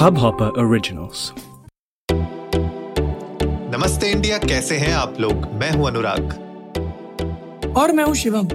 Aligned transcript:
Hubhopper 0.00 0.46
Originals. 0.60 1.22
नमस्ते 3.72 4.10
India 4.10 4.38
कैसे 4.38 4.76
हैं 4.76 4.92
आप 4.94 5.16
लोग? 5.20 5.34
मैं 5.52 5.70
हूँ 5.70 5.86
अनुराग। 5.86 6.22
और 7.76 7.92
मैं 7.92 8.04
हूँ 8.04 8.14
शिवम। 8.14 8.48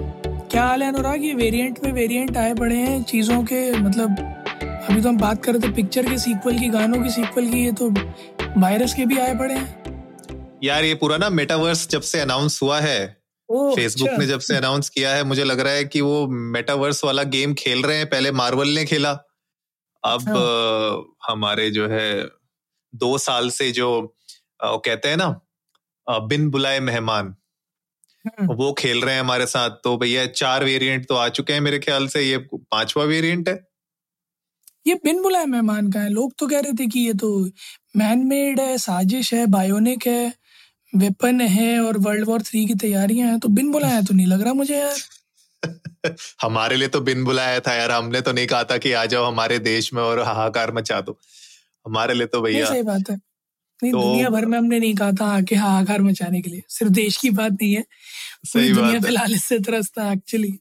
क्या 0.52 0.63
हाल 0.63 0.84
है 0.84 0.88
अनुराग? 0.88 1.26
ये 1.26 1.34
वेरिएंट 1.34 1.79
में 1.84 1.92
वेरिएंट 1.94 2.38
आए 2.38 2.54
पड़े 2.54 2.76
हैं 2.76 3.04
चीज़ों 3.04 3.42
के 3.44 3.60
मतलब 3.71 4.16
अभी 4.90 5.02
तो 5.02 5.10
हम 5.10 5.18
बात 5.18 5.44
कर 5.44 5.54
रहे 5.54 5.68
थे 5.68 5.74
पिक्चर 5.74 6.10
के 6.10 6.18
सीक्वल 6.18 6.58
की 6.60 6.70
गानों 6.70 7.04
की 7.04 7.10
सीक्वल 7.10 7.50
की 7.50 7.64
ये 7.66 7.72
तो 7.72 7.90
वायरस 8.62 8.94
के 8.94 9.06
भी 9.06 9.18
आए 9.18 9.36
पड़े 9.36 9.54
हैं। 9.54 10.58
यार 10.64 10.84
ये 10.84 10.96
पूरा 10.96 11.18
ना 11.18 11.30
मेटावर्स 11.30 11.88
जब 11.90 12.02
से 12.02 12.22
अनाउंस 12.22 12.60
हुआ 12.64 12.80
है 12.80 13.06
फेसबुक 13.50 14.08
अच्छा। 14.08 14.18
ने 14.18 14.28
जब 14.28 14.40
से 14.40 14.58
अनाउंस 14.58 14.90
किया 14.90 15.14
है 15.16 15.24
मुझे 15.24 15.44
लग 15.44 15.60
रहा 15.60 15.74
है 15.74 15.86
कि 15.86 16.02
वो 16.02 16.27
मेटावर्स 16.27 17.04
वाला 17.05 17.23
गेम 17.38 17.54
खेल 17.54 17.84
रहे 17.84 17.98
हैं 17.98 18.09
पहले 18.09 18.32
मार्वल 18.32 18.70
ने 18.70 18.86
खेला। 18.86 19.18
अब। 20.05 20.30
अ, 20.38 21.32
हमारे 21.32 21.70
जो 21.72 21.88
है 21.88 22.26
दो 22.94 23.18
साल 23.18 23.50
से 23.50 23.72
जो 23.72 23.90
वो 24.64 24.78
कहते 24.78 25.09
हैं 25.09 25.18
ना 25.18 25.30
बिन 26.08 26.50
बुलाए 26.50 26.80
मेहमान 26.80 27.36
हम्म, 28.26 28.54
वो 28.54 28.73
खेल 28.73 29.02
रहे 29.02 29.14
हैं 29.14 29.22
हमारे 29.22 29.45
साथ। 29.45 29.70
तो 29.84 29.98
भैया 29.98 30.26
चार 30.26 30.64
वेरिएंट 30.64 31.08
तो 31.08 31.16
आ 31.16 31.28
चुके 31.30 31.54
हैं 31.54 31.62
मेरे 31.62 31.80
ख्याल 31.80 32.08
से 32.08 32.22
ये 32.22 32.38
पांचवा 32.55 33.04
वेरिएंट 33.04 33.50
है। 33.50 33.55
ये 34.88 34.95
बिन 34.95 35.22
बुलाए 35.22 35.45
मेहमान 35.45 35.91
का 35.91 36.00
है। 36.00 36.09
लोग 36.09 36.34
तो 36.38 36.48
कह 36.48 36.59
रहे 36.59 36.73
थे 36.73 36.88
कि 36.88 37.00
ये 37.00 37.14
तो 37.14 37.30
मैन 37.98 38.26
मेड 38.28 38.59
है 38.59 38.78
साजिश 38.78 39.34
है 39.34 39.45
बायोनिक 39.48 40.08
है 40.08 40.34
वेपन 40.95 41.42
है 41.42 41.80
और 41.80 41.98
वर्ल्ड 41.98 42.26
वॉर 42.26 42.42
थ्री 42.42 42.66
की 42.66 42.76
तैयारियाँ 42.76 43.30
हैं 43.30 43.40
तो 43.40 43.50
बिन 43.50 43.72
बुलाया 43.72 44.02
तो 44.02 44.14
नहीं 44.14 44.28
लग 44.28 44.42
रहा 44.42 44.53
मुझे 44.53 44.78
यार। 44.80 44.98
हमारे 46.41 46.76
लिए 46.76 46.88
तो 46.88 47.02
बिन 47.02 47.23
बुलाया 47.23 47.59
था 47.59 47.73
यार 47.73 47.91
हमने 47.91 48.22
तो 48.22 48.32
नहीं 48.34 48.48
कहा 48.48 48.64
था 48.64 48.77
कि 48.77 48.91
आ 48.91 49.05
जाओ 49.05 49.26
हमारे 49.26 49.59
देश 49.59 49.94
में 49.94 50.02
और 50.04 50.20
हाहाकार 50.22 50.73
मचा 50.73 51.00
दो। 51.02 51.18
हमारे 51.86 52.14
लिए 52.14 52.28
तो 52.28 52.42
भैया 52.42 52.66
सही 52.66 52.81
बात 52.84 53.09
है। 53.09 53.16
नहीं 53.16 53.92
तो- 53.92 54.02
दुनिया 54.02 54.30
भर 54.30 54.45
में 54.45 54.58
हमने 54.58 54.80
नहीं 54.80 54.94
कहा 54.95 55.12
था 55.12 55.25
आके 55.38 55.56
हाहाकार 55.56 56.02
मचाने 56.02 56.42
के 56.42 56.50
लिए। 56.50 56.64
सिर्फ़ 56.70 56.94
देश 56.94 57.17
की 57.17 57.30
बात 57.30 57.52
नहीं 57.52 57.73
है 57.75 57.84
सही 58.45 58.70
दुनिया 58.70 58.94
बात 58.94 59.03
फ़िलहाल 59.03 59.34
इससे 59.34 59.59
त्रस्त 59.59 60.00
है 60.00 60.12
एक्चुअली 60.14 60.53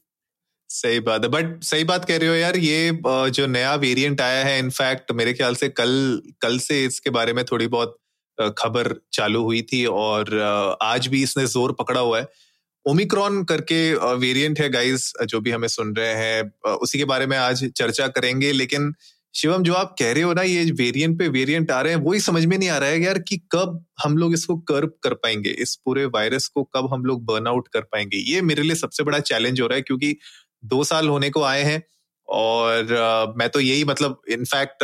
सही 0.69 0.99
बात 0.99 1.23
है 1.23 1.29
बट 1.29 1.63
सही 1.63 1.83
बात 1.83 2.05
कह 2.05 2.17
रहे 2.17 2.29
हो 2.29 2.35
यार 2.35 2.57
ये 2.57 2.99
जो 3.07 3.45
नया 3.47 3.75
वेरिएंट 3.75 4.21
आया 4.21 4.43
है 4.45 4.57
इनफैक्ट 4.59 5.11
मेरे 5.11 5.33
ख्याल 5.33 5.55
से 5.55 5.69
कल 5.69 6.21
कल 6.41 6.57
से 6.59 6.83
इसके 6.85 7.09
बारे 7.09 7.33
में 7.33 7.43
थोड़ी 7.45 7.67
बहुत 7.67 7.97
खबर 8.57 8.93
चालू 9.13 9.43
हुई 9.43 9.61
थी 9.61 9.85
और 9.85 10.39
आज 10.81 11.07
भी 11.07 11.21
इसने 11.23 11.45
ज़ोर 11.45 11.71
पकड़ा 11.71 12.01
हुआ 12.01 12.19
है। 12.19 12.27
ओमिक्रॉन 12.85 13.43
करके 13.43 13.77
वेरिएंट 14.17 14.59
है 14.59 14.69
गाइस 14.69 15.11
जो 15.23 15.39
भी 15.41 15.51
हमें 15.51 15.67
सुन 15.67 15.95
रहे 15.95 16.13
हैं 16.13 16.73
उसी 16.73 16.97
के 16.97 17.05
बारे 17.05 17.27
में 17.27 17.37
आज 17.37 17.65
चर्चा 17.67 18.07
करेंगे, 18.07 18.51
लेकिन 18.51 18.93
शिवम, 19.35 19.63
जो 19.63 19.73
आप 19.73 19.95
कह 19.99 20.11
रहे 20.13 20.23
हो 20.23 20.33
ना, 20.33 20.41
ये 20.41 20.63
वेरिएंट 20.71 21.17
पे 21.19 21.27
वेरिएंट 21.27 21.71
आ 21.71 21.79
रहे 21.81 21.93
हैं, 21.93 22.01
वही 22.01 22.19
समझ 22.19 22.45
में 22.45 22.57
नहीं 22.57 22.69
आ 22.69 22.77
रहा 22.77 22.89
है 22.89 23.01
यार 23.01 23.19
कि 23.19 23.37
कब 23.51 23.83
हम 24.03 24.17
लोग 24.17 24.33
इसको 24.33 24.55
कर्व 24.69 24.91
कर 25.03 25.13
पाएँगे, 25.15 25.49
इस 25.49 25.75
पूरे 25.85 26.05
वायरस 26.07 26.47
को 26.47 26.63
कब 26.75 26.89
हम 26.93 27.05
लोग 27.05 27.25
बर्न 27.25 27.47
आउट 27.47 27.67
कर 27.67 27.81
पाएँगे, 27.81 28.17
ये 28.31 28.41
मेरे 28.41 28.63
लिए 28.63 28.75
सबसे 28.75 29.03
बड़ा 29.03 29.19
चैलेंज 29.21 29.61
हो 29.61 29.67
रहा 29.67 29.75
है, 29.75 29.81
क्योंकि 29.81 30.15
दो 30.65 30.83
साल 30.83 31.07
होने 31.09 31.29
को 31.29 31.43
आए 31.43 31.63
हैं, 31.63 31.81
और 32.27 33.33
मैं 33.37 33.49
तो 33.49 33.59
यही 33.59 33.83
मतलब 33.83 34.21
इनफैक्ट 34.31 34.83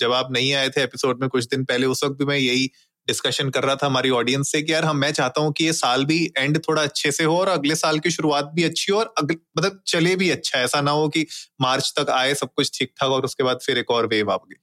जब 0.00 0.12
आप 0.12 0.32
नहीं 0.32 0.52
आए 0.54 0.68
थे 0.68 0.82
एपिसोड 0.82 1.20
में 1.20 1.28
कुछ 1.30 1.46
दिन 1.46 1.64
पहले, 1.64 1.86
उस 1.86 2.04
वक्त 2.04 2.18
भी 2.18 2.24
मैं 2.24 2.38
यही 2.38 2.70
डिस्कशन 3.08 3.50
कर 3.50 3.64
रहा 3.64 3.76
था 3.76 3.86
हमारी 3.86 4.10
ऑडियंस 4.12 4.52
से 4.52 4.62
कि 4.62 4.72
यार 4.72 4.84
हम 4.84 4.96
मैं 4.96 5.10
चाहता 5.12 5.40
हूँ 5.40 5.52
कि 5.52 5.64
ये 5.64 5.72
साल 5.72 6.04
भी 6.04 6.18
एंड 6.38 6.58
थोड़ा 6.58 6.82
अच्छे 6.82 7.12
से 7.12 7.24
हो 7.24 7.36
और 7.38 7.48
अगले 7.48 7.74
साल 7.74 7.98
की 7.98 8.10
शुरुआत 8.10 8.50
भी 8.54 8.64
अच्छी 8.64 8.92
हो 8.92 8.98
और 8.98 9.12
अगले 9.18 9.36
मतलब 9.58 9.80
चले 9.86 10.14
भी 10.16 10.30
अच्छा 10.30 10.60
ऐसा 10.60 10.80
ना 10.80 10.90
हो 10.90 11.08
कि 11.08 11.26
मार्च 11.60 11.92
तक 11.98 12.10
आए 12.10 12.34
सब 12.34 12.52
कुछ 12.56 12.78
ठीक 12.78 12.92
ठाक 13.00 13.10
और 13.10 13.24
उसके 13.24 13.44
बाद 13.44 13.58
फिर 13.62 13.78
एक 13.78 13.90
और 13.90 14.06
वेव 14.06 14.32
आ 14.32 14.36
गई 14.36 14.60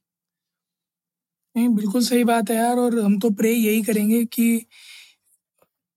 नहीं 1.56 1.68
बिल्कुल 1.68 2.02
सही 2.02 2.24
बात 2.24 2.50
है 2.50 2.56
यार 2.56 2.76
और 2.76 2.98
हम 3.00 3.18
तो 3.18 3.30
प्रे 3.34 3.52
यही 3.52 3.82
करेंगे 3.82 4.24
कि 4.24 4.48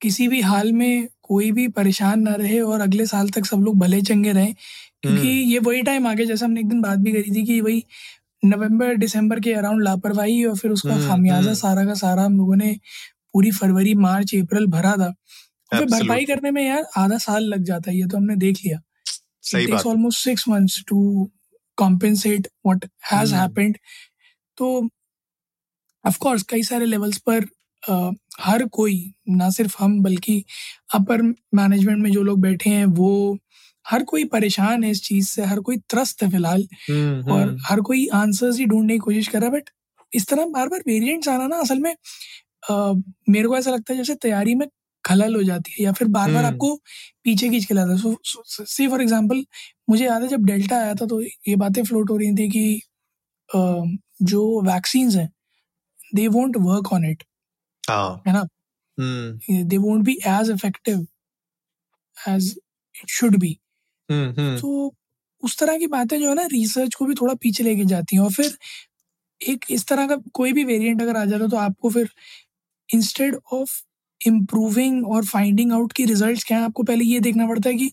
किसी 0.02 0.28
भी 0.28 0.42
हाल 0.42 0.72
में 0.72 1.08
कोई 1.22 1.52
भी 1.52 1.68
परेशान 1.68 2.22
ना 2.22 2.36
रहे 2.36 2.60
और 2.60 2.82
अगले 2.82 3.06
साल 3.06 3.30
तक 3.30 3.46
सब 3.46 3.58
लोग 3.58 3.78
भले 3.80 4.02
चंगे 4.02 4.32
रहें। 4.32 4.54
क्योंकि 5.02 5.20
हम्म। 5.20 5.52
ये 5.52 5.60
वही 5.60 5.82
टाइम 5.82 6.08
आ 6.08 6.14
गया 6.14 6.26
जैसे 6.26 6.46
हमने 6.46 6.60
एक 6.60 6.68
दिन 6.68 6.82
बात 6.82 7.00
भी 7.00 7.12
करी 7.12 7.36
थी 7.36 7.46
कि 7.46 7.60
वही 7.62 7.84
नवंबर 8.44 8.96
दिसंबर 8.98 9.40
के 9.40 9.54
अराउंड 9.54 9.84
लापरवाही 9.84 10.44
और 10.46 10.56
फिर 10.58 10.72
उसका 10.72 10.94
हम्म, 10.94 11.08
खामियाजा 11.08 11.42
हम्म। 11.42 11.54
सारा 11.54 11.86
का 11.86 11.94
सारा 11.94 12.24
हम 12.24 12.38
लोगों 12.38 12.56
ने 12.56 12.76
पूरी 13.34 13.52
फरवरी 13.52 13.94
मार्च 13.96 14.36
अप्रैल 14.36 14.66
भरा 14.68 14.96
था 14.98 15.10
फिर 15.72 15.86
भरपाई 15.86 16.26
करने 16.26 16.52
में 16.52 16.64
यार 16.68 16.86
आधा 16.98 17.18
साल 17.18 17.44
लग 17.44 17.64
जाता 17.64 17.92
है 17.92 17.98
ये 17.98 18.06
तो 18.08 18.18
हमने 18.18 18.36
देख 18.36 18.58
लिया 18.66 18.78
है। 18.78 18.84
six 20.12 20.48
months 20.48 20.78
to 20.92 20.98
compensate 21.78 22.48
what 22.68 22.86
has 23.12 23.32
Hmm. 23.32 23.40
happened 23.40 23.78
तो 24.58 24.90
course 26.24 26.44
कई 26.50 26.64
सारे 26.64 26.86
लेवल्स 26.86 27.18
पर 27.30 27.46
अ, 27.84 28.12
हर 28.42 28.66
कोई 28.68 28.96
ना 29.30 29.50
सिर्फ़ 29.50 29.76
हम 29.80 30.02
बल्कि 30.04 30.44
अपर 30.94 31.22
मैनेजमेंट 31.54 32.00
में 32.04 32.12
जो 32.12 32.24
लोग 32.24 32.42
बैठे 32.42 32.70
हैं 32.70 32.86
वो 32.86 33.38
हर 33.90 34.04
कोई 34.04 34.24
परेशान 34.32 34.84
है 34.84 34.90
इस 34.92 35.02
चीज़ 35.04 35.28
से 35.30 35.44
हर 35.46 35.60
कोई 35.60 35.78
त्रस्त 35.90 36.24
है 36.24 36.30
फ़िलहाल 36.32 36.68
हम्म, 36.90 37.32
और 37.34 37.42
हम्म। 37.42 37.58
हर 37.66 37.82
कोई 37.82 38.08
आंसर्स 38.16 38.58
ही 38.60 38.66
ढूँढने 38.66 38.94
की 38.94 39.00
कोशिश 39.00 39.28
कर 39.28 39.40
रहा 39.42 39.50
है 39.50 39.56
बट 39.56 39.70
इस 40.12 40.28
तरह 40.28 40.46
बार 40.50 40.68
बार 40.70 40.84
वेरिएंट्स 40.88 41.28
आना 41.28 41.48
ना 41.48 41.58
असल 41.58 41.80
में 41.80 41.92
अ, 42.70 42.74
मेरे 43.30 43.48
को 43.48 43.58
ऐसा 43.58 43.72
लगता 43.72 43.94
है 43.94 43.98
जैसे 43.98 44.16
तैयारी 44.16 44.56
में 44.56 44.68
खलल 45.04 45.36
हो 45.36 45.42
जाती 45.44 45.72
है 45.72 45.84
या 45.86 45.92
फिर 45.92 46.08
बार 46.08 46.32
बार 46.32 46.44
हम्म। 46.44 46.54
आपको 46.54 46.76
पीछे 47.24 47.50
खींच 47.50 47.66
के 47.66 47.74
लाता 47.74 47.92
है 47.92 47.98
सो 47.98 48.66
सी 48.66 48.88
फॉर 48.88 49.02
एग्जांपल 49.02 49.44
मुझे 49.90 50.06
याद 50.06 50.22
है 50.22 50.28
जब 50.28 50.46
डेल्टा 50.46 50.78
आया 50.78 50.96
था 50.96 51.06
तो 51.06 51.22
ये 51.22 51.56
बातें 51.56 51.84
फ्लोट 51.84 52.10
हो 52.10 52.18
रही 52.18 52.32
थी 52.36 52.50
कि 52.50 52.82
अ, 53.50 53.60
जो 54.22 54.62
वैक्सीन्स 54.62 55.16
हैं 55.16 55.30
they 56.16 56.28
won't 56.28 56.58
work 56.58 56.94
on 56.94 57.06
it 57.06 57.24
हाँ 58.26 58.34
ना 58.34 58.44
they 59.64 59.78
won't 59.78 60.04
be 60.06 60.18
as 60.28 60.50
effective 60.52 61.06
as 62.16 62.54
it 62.96 63.10
should 63.10 63.38
be. 63.38 63.58
तो 64.58 64.94
उस 65.44 65.58
तरह 65.60 65.78
की 65.78 65.88
बातें 65.88 66.20
जो 66.20 66.30
है 66.30 66.36
ना 66.36 66.46
रिसर्च 66.52 66.96
को 66.96 67.06
भी 67.06 67.14
थोड़ा 67.16 67.34
पीछे 67.42 67.64
लेके 67.64 67.86
जाती 67.86 68.16
हैं 68.16 68.24
और 68.24 68.32
फिर 68.34 68.58
एक 69.42 69.66
इस 69.72 69.86
तरह 69.88 70.08
का 70.08 70.16
कोई 70.34 70.54
भी 70.54 70.64
वेरिएंट 70.66 71.02
अगर 71.02 71.18
आ 71.18 71.26
जाता 71.26 71.44
है 71.44 71.50
तो 71.50 71.58
आपको 71.58 71.90
फिर 71.90 72.10
इंस्टेड 72.90 73.36
ऑफ़ 73.54 73.72
इम्प्रूविंग 74.22 75.08
और 75.08 75.26
फाइंडिंग 75.26 75.74
आउट 75.74 75.94
की 75.94 76.06
रिजल्ट्स 76.06 76.44
क्या 76.44 76.58
है 76.58 76.64
आपको 76.66 76.84
पहले 76.84 77.06
ये 77.06 77.20
देखना 77.22 77.48
पड़ता 77.48 77.70
है 77.70 77.76
कि 77.76 77.92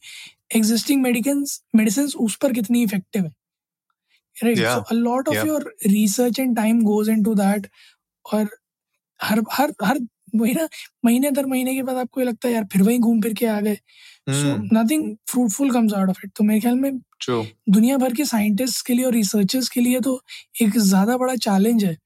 एग्जिस्टिंग 0.56 1.03
मेडिकन 1.03 1.44
मेडिसिन 1.76 2.09
उस 2.21 2.37
पर 2.43 2.53
कितनी 2.53 2.82
इफ़ेक्टिव 2.82 3.25
है। 3.25 3.32
Right 4.37 4.66
so 4.66 4.81
a 4.82 4.94
lot 4.94 5.28
of 5.28 5.44
your 5.44 5.65
research 5.87 6.38
and 6.41 6.56
time 6.56 6.82
goes 6.84 7.09
into 7.09 7.34
that 7.34 7.66
और 8.25 8.49
हर 9.21 9.43
हर 9.53 9.72
हर 9.84 9.99
महीना 10.37 10.69
महीने 11.05 11.31
दर 11.32 11.47
महीने 11.47 11.75
के 11.75 11.82
बाद 11.82 11.97
आपको 11.97 12.21
ये 12.21 12.26
लगता 12.26 12.49
है 12.49 12.55
यार 12.55 12.65
फिर 12.72 12.82
वही 12.82 12.99
घूम 13.00 13.21
फिर 13.22 13.34
के 13.34 13.47
आ 13.49 13.60
गए। 13.60 13.78
So 14.26 14.54
nothing 14.75 15.14
fruitful 15.31 15.70
comes 15.70 15.92
out 15.94 16.09
of 16.10 16.19
it 16.25 16.31
तो 16.37 16.44
मेरे 16.44 16.60
ख्याल 16.60 16.75
में 16.76 16.91
true. 17.25 17.44
दुनिया 17.69 17.97
भर 17.98 18.14
के 18.14 18.25
साइंटिस्ट 18.25 18.87
के 18.87 18.94
लिए 18.94 19.04
और 19.04 19.12
रिसर्चर्स 19.12 19.69
के 19.69 19.81
लिए 19.81 20.00
तो 20.00 20.20
एक 20.62 20.78
ज़्यादा 20.78 21.16
बड़ा 21.16 21.34
चैलेंज 21.37 21.84
है 21.84 21.97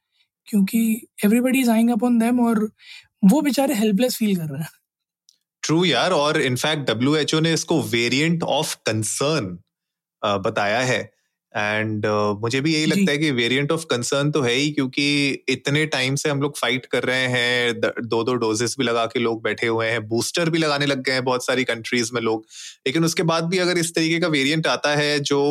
क्योंकि 0.49 0.81
everybody 1.25 1.61
is 1.61 1.71
eyeing 1.71 1.91
upon 1.91 2.19
them 2.19 2.41
और 2.41 2.65
वो 3.25 3.41
बेचारे 3.43 3.75
हेल्पलेस 3.75 4.17
फील 4.17 4.37
कर 4.37 4.49
रहे 4.49 4.63
हैं। 4.63 4.69
ट्रू 5.63 5.85
यार 5.85 6.13
और 6.13 6.41
इनफैक्ट 6.43 6.91
डब्ल्यू 6.91 7.41
ने 7.41 7.53
इसको 7.53 7.81
वेरिएंट 7.91 8.43
ऑफ़ 8.43 8.75
कंसर्न 8.87 9.57
बताया 10.23 10.81
है। 10.83 11.01
एंड 11.55 12.07
uh, 12.07 12.37
मुझे 12.41 12.61
भी 12.61 12.75
यही 12.75 12.87
लगता 12.87 13.11
है 13.13 13.19
कि 13.19 13.31
वेरिएंट 13.31 13.73
ऑफ़ 13.73 13.85
कंसर्न 13.85 14.31
तो 14.31 14.41
है 14.43 14.53
ही 14.55 14.71
क्योंकि 14.71 15.07
इतने 15.49 15.85
टाइम 15.87 16.15
से 16.15 16.29
हम 16.29 16.43
लोग 16.43 16.57
फाइट 16.59 16.87
कर 16.87 17.03
रहे 17.03 17.27
हैं 17.29 17.73
दो 17.81 18.23
दो 18.25 18.35
डोजेस 18.35 18.75
भी 18.79 18.85
लगा 18.85 19.07
के 19.07 19.19
लोग 19.21 19.43
बैठे 19.43 19.67
हुए 19.67 19.87
हैं 19.87 20.07
बूस्टर 20.09 20.51
भी 20.51 20.59
लगाने 20.59 20.87
लग 20.87 21.03
गए 21.03 21.13
हैं 21.13 21.25
बहुत 21.25 21.47
सारी 21.47 21.65
कंट्रीज़ 21.65 22.11
में 22.15 22.21
लोग। 22.21 22.45
लेकिन 22.87 23.05
उसके 23.05 23.23
बाद 23.25 23.45
भी 23.45 23.59
अगर 23.59 23.79
इस 23.79 23.95
तरीके 23.95 24.19
का 24.21 24.29
वेरिएंट 24.29 24.67
आता 24.67 24.95
है 24.97 25.19
जो 25.21 25.43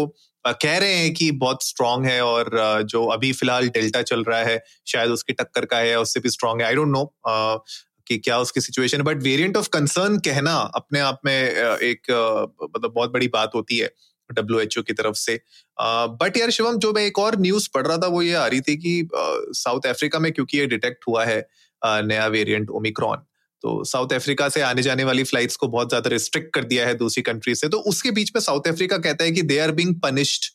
अ, 0.46 0.52
कह 0.54 0.78
रहे 0.78 0.94
हैं 0.94 1.14
कि 1.14 1.32
बहुत 1.40 1.64
स्ट्रांग 1.64 2.06
है 2.06 2.22
और 2.26 2.50
जो 2.86 3.06
अभी 3.08 3.32
फ़िलहाल 3.34 3.68
डेल्टा 3.70 4.02
चल 4.04 4.24
रहा 4.24 4.40
है 4.44 4.60
शायद 4.88 5.12
उसकी 5.12 5.34
टक्कर 5.34 5.66
का 5.66 5.78
है 5.78 6.00
उससे 6.00 6.20
भी 6.20 6.30
स्ट्रांग 6.30 6.62
है 6.62 6.68
आई 6.68 6.76
डोंट 6.76 6.88
नो 6.88 7.04
कि 8.08 8.18
क्या 8.18 8.38
उसकी 8.40 8.62
सिचुएशन 8.62 8.98
है। 8.98 9.04
बट 9.04 9.24
वेरिएंट 9.24 9.58
ऑफ़ 9.58 9.68
कंसर्न 9.74 10.18
कहना 10.20 10.54
अपने 10.76 11.00
आप 11.00 11.20
में 11.26 11.34
एक 11.34 12.12
मतलब 12.76 12.92
बहुत 12.96 13.12
बड़ी 13.14 13.28
बात 13.28 13.52
होती 13.56 13.78
है। 13.78 13.90
डब्ल्यू 14.32 14.60
एच 14.60 14.78
ओ 14.78 14.82
की 14.84 14.94
तरफ़ 14.94 15.16
से। 15.18 15.40
बट 15.78 16.38
यार 16.38 16.50
शिवम, 16.52 16.78
जो 16.78 16.94
मैं 16.94 17.04
एक 17.04 17.20
और 17.20 17.40
न्यूज़ 17.42 17.70
पढ़ 17.74 17.88
रहा 17.88 17.98
था, 17.98 18.08
वो 18.08 18.22
ये 18.22 18.34
आ 18.36 18.46
रही 18.48 18.62
थी 18.62 18.76
कि 18.78 19.08
साउथ 19.56 19.88
अफ्रीका 19.88 20.20
में 20.20 20.32
क्योंकि 20.34 20.58
ये 20.60 20.66
डिटेक्ट 20.68 21.04
हुआ 21.08 21.26
है 21.26 21.40
नया 21.82 22.28
वेरिएंट 22.30 22.70
ओमिक्रॉन 22.72 23.26
तो 23.64 23.84
साउथ 23.86 24.14
अफ्रीका 24.14 24.48
से 24.50 24.62
आने 24.62 24.82
जाने 24.82 25.04
वाली 25.04 25.24
फ्लाइट्स 25.26 25.56
को 25.56 25.68
बहुत 25.70 25.90
ज़्यादा 25.90 26.10
रिस्ट्रिक्ट 26.10 26.54
कर 26.54 26.64
दिया 26.66 26.86
है 26.88 26.94
दूसरी 26.96 27.22
कंट्री 27.24 27.56
से। 27.56 27.70
तो 27.70 27.78
उसके 27.90 28.12
बीच 28.12 28.32
में 28.36 28.42
साउथ 28.42 28.68
अफ्रीका 28.68 28.98
कहता 29.00 29.24
है 29.24 29.32
कि 29.32 29.42
they 29.44 29.58
are 29.60 29.72
being 29.74 29.96
punished 30.02 30.46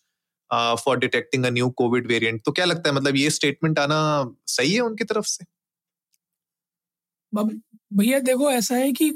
for 0.80 0.98
detecting 0.98 1.44
a 1.46 1.50
new 1.50 1.68
Covid 1.78 2.06
variant 2.08 2.42
तो 2.46 2.52
क्या 2.52 2.64
लगता 2.64 2.90
है 2.90 2.96
मतलब 2.96 3.16
ये 3.16 3.30
स्टेटमेंट 3.30 3.78
आना 3.78 4.00
सही 4.48 4.72
है 4.74 4.80
उनकी 4.82 5.04
तरफ़ 5.04 5.26
से? 5.28 5.44
भैया, 7.32 8.18
देखो 8.20 8.50
ऐसा 8.50 8.74
है 8.76 8.92
कि 8.92 9.10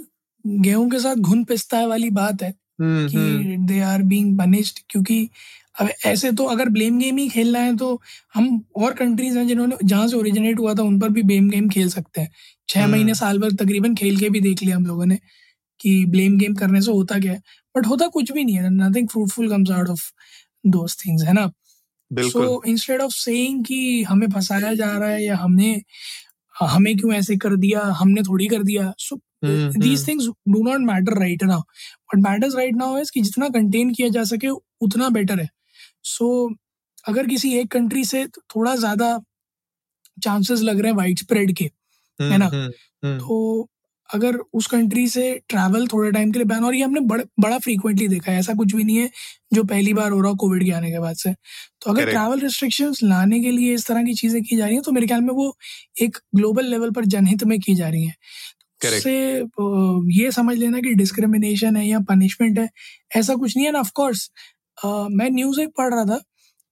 गेहूँ 0.44 0.88
के 0.90 0.98
साथ 0.98 1.16
घुन 1.18 1.44
पिसता 1.44 1.78
है 1.78 1.86
वाली 1.86 2.10
बात 2.12 2.42
है। 2.42 2.52
कि 2.80 3.56
दे 3.68 3.80
आर 3.80 4.02
बीइंग 4.02 4.38
पनिश्ड 4.38 4.78
क्योंकि 4.90 5.28
अब 5.80 5.88
ऐसे 6.06 6.32
तो 6.32 6.44
अगर 6.44 6.68
ब्लेम 6.68 6.98
गेम 6.98 7.16
ही 7.18 7.28
खेलना 7.28 7.58
है 7.58 7.76
तो 7.76 8.00
हम 8.34 8.48
और 8.76 8.94
कंट्रीज़ 8.94 9.38
हैं 9.38 9.46
जिन्होंने 9.48 9.76
जहाँ 9.84 10.08
से 10.08 10.16
ओरिजिनेट 10.16 10.58
हुआ 10.60 10.74
था 10.74 10.82
उन 10.82 10.98
पर 11.00 11.08
भी 11.08 11.22
ब्लेम 11.22 11.48
गेम 11.50 11.68
खेल 11.68 11.88
सकते 11.90 12.20
हैं। 12.20 12.30
छः 12.68 12.80
हम्म। 12.82 12.92
महीने 12.92 13.14
साल 13.14 13.38
भर 13.38 13.52
तकरीबन 13.54 13.94
खेल 13.94 14.16
के 14.18 14.30
भी 14.30 14.40
देख 14.40 14.62
लिया 14.62 14.76
हम 14.76 14.86
लोगों 14.86 15.06
ने 15.06 15.18
कि 15.80 16.04
ब्लेम 16.06 16.38
गेम 16.38 16.54
करने 16.54 16.82
से 16.82 16.92
होता 16.92 17.18
क्या 17.18 17.32
है। 17.32 17.42
बट 17.76 17.86
होता 17.86 18.06
कुछ 18.08 18.32
भी 18.32 18.44
नहीं 18.44 18.56
है 18.56 18.70
nothing 18.70 19.08
fruitful 19.08 19.48
comes 19.50 19.70
out 19.70 19.88
of 19.88 20.02
those 20.66 20.96
things 21.06 21.24
है 21.24 21.32
ना? 21.34 21.50
सो 22.10 22.62
इंस्टेड 22.66 23.00
ऑफ़ 23.02 23.12
सेइंग 23.14 23.64
कि 23.64 24.04
हमें 24.04 24.28
फंसाया 24.30 24.74
जा 24.74 24.92
रहा 24.98 25.10
है 25.10 25.24
या 25.24 25.36
हमने 25.36 25.82
हमें 26.56 26.96
क्यों 26.98 27.12
ऐसे 27.14 27.36
कर 27.36 27.56
दिया 27.56 27.80
हमने 28.00 28.22
थोड़ी 28.22 28.46
कर 28.48 28.62
दिया 28.62 28.92
so 28.98 29.20
these 29.42 30.06
things 30.08 30.26
do 30.26 30.62
not 30.64 30.80
matter 30.80 31.18
right 31.20 31.42
now 31.44 31.60
but 31.60 32.22
matters 32.28 32.56
right 32.56 32.76
now 32.76 32.98
is 32.98 33.10
कि 33.14 33.20
जितना 33.20 33.48
कंटेन 33.48 33.92
किया 33.94 34.08
जा 34.08 34.24
सके 34.24 34.48
उतना 34.82 35.08
बेटर 35.08 35.40
है। 35.40 35.48
सो 36.04 36.48
so, 36.48 36.56
अगर 37.04 37.26
किसी 37.26 37.52
एक 37.58 37.70
कंट्री 37.72 38.04
से 38.04 38.26
थोड़ा 38.26 38.74
ज़्यादा 38.76 39.18
चांसेस 40.22 40.60
लग 40.62 40.80
रहे 40.80 40.90
हैं 40.90 40.96
वाइड 40.96 41.18
स्प्रेड 41.18 41.52
के 41.56 41.64
है 42.20 42.38
ना? 42.38 42.46
हम्म, 42.46 42.70
हम्म। 43.04 43.18
तो 43.18 43.68
अगर 44.10 44.36
उस 44.54 44.66
कंट्री 44.66 45.06
से 45.08 45.24
ट्रैवल 45.48 45.86
थोड़े 45.86 46.10
टाइम 46.12 46.30
के 46.32 46.38
लिए 46.38 46.46
बैन 46.46 46.64
और 46.64 46.74
ये 46.74 46.82
हमने 46.82 47.00
बड़, 47.00 47.20
बड़ा 47.40 47.58
फ्रीक्वेंटली 47.58 48.06
देखा 48.08 48.32
है 48.32 48.38
ऐसा 48.38 48.54
कुछ 48.54 48.74
भी 48.74 48.84
नहीं 48.84 48.96
है 48.96 49.10
जो 49.54 49.64
पहली 49.64 49.92
बार 49.94 50.10
हो 50.12 50.20
रहा 50.20 50.30
हो 50.30 50.36
कोविड 50.36 50.64
के 50.64 50.70
आने 50.72 50.90
के 50.90 50.98
बाद 50.98 51.16
से। 51.16 51.32
तो 51.82 51.90
अगर 51.92 52.10
ट्रैवल 52.10 52.40
रिस्ट्रिक्शंस 52.40 53.00
लाने 53.02 53.40
के 53.40 53.50
लिए 53.50 53.74
इस 53.74 53.86
तरह 53.86 54.04
की 54.04 54.14
चीज़ें 54.14 54.42
की 54.42 54.56
जा 54.56 54.64
रही 54.66 54.74
हैं 54.74 54.82
तो 54.82 54.92
मेरे 54.92 55.06
ख्याल 55.06 55.20
में 55.20 55.32
वो 55.34 55.56
एक 56.02 56.18
ग्लोबल 56.36 56.66
लेवल 56.66 56.90
पर 56.90 57.04
जनहित 57.06 57.44
में 57.44 57.58
की 57.60 57.74
जा 57.74 57.88
रही 57.88 58.04
हैं। 58.04 58.16
से 58.84 59.14
ये 60.14 60.30
समझ 60.32 60.56
लेना 60.58 60.80
कि 60.80 60.94
डिस्क्रिमिनेशन 60.94 61.76
है 61.76 61.86
या 61.86 61.98
पनिशमेंट 62.00 62.58
है 62.58 62.68
ऐसा 63.16 63.34
कुछ 63.34 63.56
नहीं 63.56 63.66
है 63.66 63.72
ना 63.72 63.80
ऑफकोर्स 63.80 64.30
मैं 64.84 65.30
न्यूज़ 65.30 65.60
एक 65.60 65.68
पढ़ 65.78 65.94
रहा 65.94 66.04
था। 66.04 66.20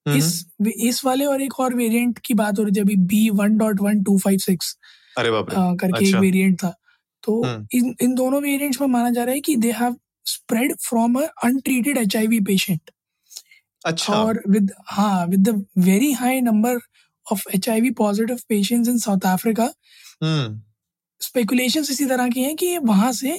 इस 0.06 0.46
इस 0.66 1.04
वाले 1.04 1.24
और 1.24 1.42
एक 1.42 1.60
और 1.60 1.74
वेरिएंट 1.74 2.18
की 2.18 2.34
बात 2.34 2.58
हो 2.58 2.64
रही 2.64 2.72
थी 2.72 2.80
अभी 2.80 2.96
B 2.96 3.30
one 3.30 3.56
dot 3.58 3.80
one 3.80 4.02
two 4.02 4.18
five 4.18 4.38
six 4.38 4.76
करके 5.18 5.86
अच्छा। 5.86 6.08
एक 6.08 6.14
वेरिएंट 6.14 6.58
था। 6.64 6.74
तो 7.22 7.42
हम्म। 7.44 7.66
इन 7.74 7.94
इन 8.02 8.14
दोनों 8.14 8.42
वेरिएंट्स 8.42 8.80
में 8.80 8.88
माना 8.88 9.10
जा 9.10 9.24
रहा 9.24 9.34
है 9.34 9.40
कि 9.40 9.56
they 9.56 9.72
have 9.72 9.96
spread 10.26 10.74
from 10.80 11.14
a 11.14 11.26
untreated 11.44 11.98
HIV 11.98 12.40
patient 12.40 12.90
अच्छा। 13.84 14.14
और 14.14 14.42
विद 14.48 14.72
हाँ 14.86 15.26
with 15.26 15.48
the 15.48 15.64
very 15.78 16.12
high 16.12 16.40
number 16.40 16.78
of 17.32 17.42
HIV 17.54 17.90
positive 17.90 18.38
patients 18.48 18.88
in 18.88 18.98
South 18.98 19.26
Africa 19.26 19.64
speculation 21.20 21.80
इसी 21.82 22.06
तरह 22.06 22.28
की 22.28 22.42
हैं 22.42 22.54
कि 22.56 22.76
वहाँ 22.84 23.12
से 23.12 23.38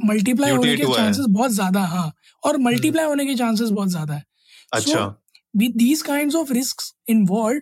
मल्टीप्लाई 0.00 0.50
होने 0.50 0.76
के 0.76 0.84
चांसेस 0.86 1.26
बहुत 1.28 1.50
ज़्यादा 1.50 1.80
हाँ 1.86 2.12
और 2.42 2.56
मल्टीप्लाई 2.58 3.04
हम्म। 3.04 3.10
होने 3.10 3.26
के 3.26 3.34
चांसेस 3.34 3.70
बहुत 3.70 3.88
ज़्यादा 3.88 4.14
है 4.14 4.24
अच्छा 4.72 5.06
with 5.54 5.76
these 5.76 6.02
kind 6.02 6.34
of 6.36 6.52
risk 6.52 6.82
involve 7.08 7.60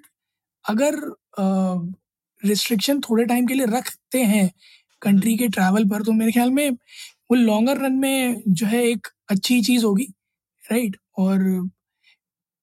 अगर 0.64 0.94
रिस्ट्रिक्शन 2.42 2.96
uh, 2.96 3.08
थोड़े 3.08 3.24
टाइम 3.24 3.46
के 3.46 3.54
लिए 3.54 3.66
रखते 3.68 4.22
हैं 4.24 4.50
कंट्री 5.02 5.30
हम्म। 5.30 5.38
के 5.38 5.48
ट्रैवल 5.48 5.88
पर 5.88 6.02
तो 6.02 6.12
मेरे 6.12 6.32
ख्याल 6.32 6.50
में 6.50 6.70
वो 6.70 7.36
लॉन्गर 7.36 7.78
रन 7.78 7.92
में 7.94 8.42
जो 8.48 8.66
है 8.66 8.84
एक 8.84 9.08
अच्छी 9.30 9.60
चीज़ 9.62 9.84
होगी 9.84 10.06
राइट 10.64 10.96
और 11.18 11.42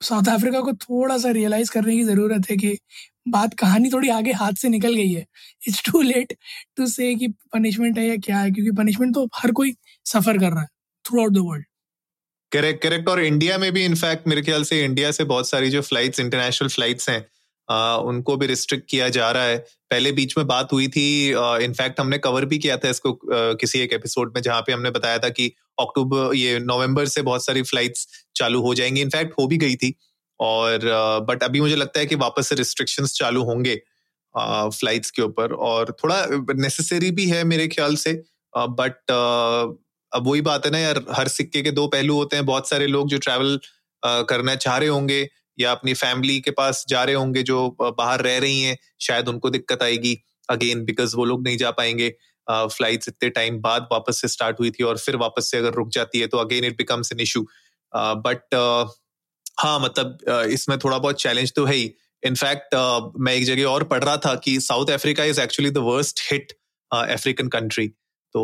साउथ 0.01 0.29
अफ्रीका 0.29 0.61
को 0.61 0.73
थोड़ा 0.79 1.17
सा 1.17 1.29
रियलाइज़ 1.31 1.71
करने 1.71 1.95
की 1.95 2.03
ज़रूरत 2.03 2.49
है 2.49 2.57
कि 2.57 2.77
बात 3.25 3.53
कहानी 3.59 3.89
थोड़ी 3.89 4.09
आगे 4.09 4.31
हाथ 4.33 4.53
से 4.53 4.69
निकल 4.69 4.93
गई 4.95 5.11
है। 5.11 5.25
इट्स 5.67 5.83
टू 5.85 6.01
लेट 6.01 6.33
टू 6.77 6.87
से 6.87 7.13
कि 7.15 7.27
पनिशमेंट 7.53 7.97
है 7.97 8.07
या 8.07 8.15
क्या 8.25 8.39
है 8.39 8.51
क्योंकि 8.51 8.71
पनिशमेंट 8.77 9.13
तो 9.15 9.27
हर 9.35 9.51
कोई 9.51 9.75
सफ़र 10.05 10.37
कर 10.37 10.51
रहा 10.51 10.61
है 10.61 10.67
throughout 11.21 11.33
the 11.33 11.37
world 11.49 11.65
correct 12.51 12.81
correct 12.83 13.07
और 13.09 13.19
इंडिया 13.21 13.57
में 13.57 13.71
भी 13.73 13.83
इनफैक्ट 13.85 14.27
मेरे 14.27 14.41
ख्याल 14.41 14.63
से 14.63 14.83
इंडिया 14.85 15.11
से 15.11 15.23
बहुत 15.25 15.49
सारी 15.49 15.69
जो 15.69 15.81
फ्लाइट्स 15.81 16.19
इंटरनेशनल 16.19 16.69
फ्लाइट्स 16.69 17.09
हैं 17.09 17.25
आ, 17.69 17.95
उनको 17.97 18.35
भी 18.37 18.47
रिस्ट्रिक्ट 18.47 18.89
किया 18.89 19.07
जा 19.09 19.29
रहा 19.31 19.43
है। 19.45 19.57
पहले 19.91 20.11
बीच 20.11 20.37
में 20.37 20.45
बात 20.47 20.73
हुई 20.73 20.87
थी 20.87 21.05
इनफैक्ट 21.65 21.99
हमने 21.99 22.17
कवर 22.17 22.45
भी 22.45 22.57
किया 22.57 22.77
था 22.77 22.89
इसको 22.89 23.11
आ, 23.11 23.53
किसी 23.53 23.79
एक 23.79 23.93
एपिसोड 23.93 24.33
में 24.35 24.41
जहाँ 24.41 24.61
पे 24.61 24.73
हमने 24.73 24.91
बताया 24.91 25.17
था 25.19 25.29
कि 25.29 25.47
अक्टूबर 25.79 26.35
ये 26.35 26.59
नवंबर 26.61 27.05
से 27.07 27.21
बहुत 27.21 27.45
सारी 27.45 27.61
फ्लाइट्स 27.63 28.07
चालू 28.35 28.61
हो 28.61 28.73
जाएँगी। 28.75 29.01
इनफैक्ट 29.01 29.33
हो 29.39 29.47
भी 29.47 29.57
गई 29.57 29.75
थी। 29.75 29.93
और 30.39 30.79
बट 31.29 31.43
अभी 31.43 31.61
मुझे 31.61 31.75
लगता 31.75 31.99
है 31.99 32.05
कि 32.05 32.15
वापस 32.15 32.47
से 32.47 32.55
रिस्ट्रिक्शंस 32.55 33.13
चालू 33.13 33.43
होंगे 33.43 33.75
फ्लाइट्स 34.35 35.11
के 35.11 35.21
ऊपर 35.21 35.53
और 35.53 35.91
थोड़ा 36.03 36.25
नेसेसरी 36.55 37.11
भी 37.11 37.25
है 37.29 37.43
मेरे 37.43 37.67
ख्याल 37.67 37.95
से 37.95 38.13
बट 38.53 39.11
अब 40.11 40.27
वही 40.27 40.41
बात 40.41 40.65
है 40.65 40.71
ना 40.71 40.79
यार, 40.79 41.01
हर 41.11 41.27
सिक्के 41.27 41.61
के 41.61 41.71
दो 41.71 41.87
पहलू 41.87 42.15
होते 42.15 42.35
हैं। 42.35 42.45
बहुत 42.45 42.69
सारे 42.69 42.87
लोग 42.87 43.07
जो 43.09 43.17
ट्रैवल 43.17 43.59
करना 44.03 44.55
चाह 44.55 44.77
रहे 44.77 44.89
होंगे 44.89 45.27
या 45.57 45.71
अपनी 45.71 45.93
फैमिली 45.93 46.39
के 46.41 46.51
पास 46.51 46.83
जा 46.89 47.03
रहे 47.03 47.15
होंगे 47.15 47.43
जो 47.43 47.69
बाहर 47.81 48.21
रह 48.21 48.37
रही 48.37 48.61
हैं, 48.61 48.77
शायद 49.01 49.29
उनको 49.29 49.49
दिक्कत 49.49 49.83
आएगी। 49.83 50.17
अगेन 50.49 50.83
बिकॉज़ 50.85 51.15
वो 51.15 51.25
लोग 51.25 51.43
नहीं 51.43 51.57
जा 51.57 51.71
पाएँगे 51.71 52.09
फ्लाइट्स 52.47 53.07
इतने 53.07 53.29
टाइम 53.29 53.59
बाद 53.61 53.87
वापस 53.91 54.21
से 54.21 54.27
स्टार्ट 54.27 54.59
हुई 54.59 54.71
थी 54.71 54.83
और 54.83 54.97
फिर 54.97 55.15
वापस 55.17 55.51
से 55.51 55.57
अगर 55.57 55.73
रुक 55.73 55.89
जाती 55.89 56.19
है 56.19 56.27
तो 56.27 56.37
again 56.37 56.63
it 56.65 56.77
becomes 56.77 57.11
an 57.11 57.19
issue 57.19 57.45
but 57.93 58.55
हाँ 59.57 59.79
मतलब 59.79 60.17
इसमें 60.51 60.77
थोड़ा 60.79 60.97
बहुत 60.97 61.21
चैलेंज 61.21 61.53
तो 61.55 61.65
है 61.65 61.75
ही। 61.75 61.93
इनफैक्ट 62.23 62.75
मैं 63.19 63.33
एक 63.33 63.45
जगह 63.45 63.65
और 63.65 63.83
पढ़ 63.83 64.03
रहा 64.03 64.17
था 64.17 64.35
कि 64.35 64.59
South 64.59 64.89
Africa 64.89 65.23
is 65.23 65.41
actually 65.41 65.69
the 65.71 65.77
worst 65.77 66.19
hit 66.31 66.51
African 66.91 67.47
country 67.47 67.87
तो 68.35 68.41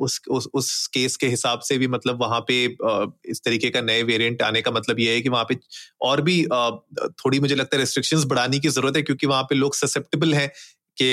उस 0.00 0.20
उस 0.30 0.48
उस 0.54 0.86
केस 0.86 1.16
के 1.16 1.26
हिसाब 1.26 1.60
से 1.60 1.78
भी 1.78 1.86
मतलब 1.86 2.20
वहाँ 2.20 2.40
पे 2.48 2.64
इस 3.30 3.40
तरीके 3.44 3.70
का 3.70 3.80
नए 3.80 4.02
वेरिएंट 4.02 4.42
आने 4.42 4.62
का 4.62 4.70
मतलब 4.70 5.00
ये 5.00 5.14
है 5.14 5.20
कि 5.20 5.28
वहाँ 5.28 5.44
पे 5.44 5.56
और 6.02 6.20
भी 6.20 6.42
थोड़ी 7.20 7.40
मुझे 7.40 7.54
लगता 7.54 7.76
है 7.76 7.80
रिस्ट्रिक्शंस 7.82 8.24
बढ़ाने 8.24 8.58
की 8.58 8.68
ज़रूरत 8.68 8.96
है 8.96 9.02
क्योंकि 9.02 9.26
वहाँ 9.26 9.42
पे 9.42 9.54
लोग 9.54 9.74
ससेप्टेबल 9.74 10.34
हैं 10.34 10.48
कि 10.96 11.10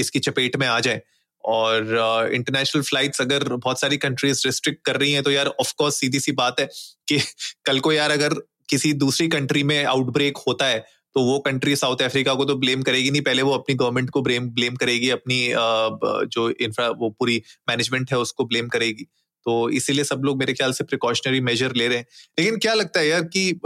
इसकी 0.00 0.18
चपेट 0.18 0.56
में 0.56 0.66
आ 0.66 0.80
जाए। 0.80 1.02
और 1.44 2.30
इंटरनेशनल 2.34 2.82
uh, 2.82 2.88
फ्लाइट्स 2.88 3.20
अगर 3.20 3.48
बहुत 3.48 3.80
सारी 3.80 3.96
कंट्रीज़ 3.96 4.42
रिस्ट्रिक्ट 4.46 4.84
कर 4.84 4.96
रही 4.96 5.12
हैं 5.12 5.22
तो 5.22 5.30
यार 5.30 5.46
ऑफ़ 5.46 5.72
कोर्स 5.78 5.96
सीधी 5.96 6.20
सी 6.20 6.32
बात 6.32 6.60
है 6.60 6.68
कि 7.08 7.18
कल 7.66 7.80
को 7.80 7.92
यार 7.92 8.10
अगर 8.10 8.34
किसी 8.68 8.92
दूसरी 8.92 9.28
कंट्री 9.28 9.62
में 9.62 9.84
आउटब्रेक 9.84 10.36
होता 10.36 10.66
है 10.66 10.78
तो 11.14 11.22
वो 11.24 11.38
कंट्री 11.38 11.76
साउथ 11.76 12.02
अफ्रीका 12.02 12.34
को 12.34 12.44
तो 12.44 12.54
ब्लेम 12.54 12.82
करेगी 12.82 13.10
नहीं। 13.10 13.22
पहले 13.22 13.42
वो 13.42 13.52
अपनी 13.54 13.74
गवर्नमेंट 13.74 14.10
को 14.10 14.22
ब्लेम 14.22 14.48
ब्लेम 14.50 14.76
करेगी 14.76 15.10
अपनी 15.10 15.48
uh, 15.48 16.24
जो 16.28 16.48
इंफ्रा 16.50 16.88
वो 16.88 17.10
पूरी 17.10 17.42
मैनेजमेंट 17.68 18.12
है 18.12 18.18
उसको 18.18 18.44
ब्लेम 18.44 18.68
करेगी। 18.68 19.04
तो 19.46 19.70
इसीलिए 19.70 20.04
सब 20.04 20.22
लोग 20.24 20.38
मेरे 20.38 20.52
ख्याल 20.52 20.72
से 20.72 20.84
प्रिकॉशनरी 20.84 21.40
मेजर 21.40 21.74
ले 21.74 21.88
रहे 21.88 21.98
हैं। 21.98 22.06
लेकिन 22.38 22.58
क्या 22.58 22.74
लगता 22.74 23.00
है 23.00 23.08
यार 23.08 23.22
कि 23.36 23.60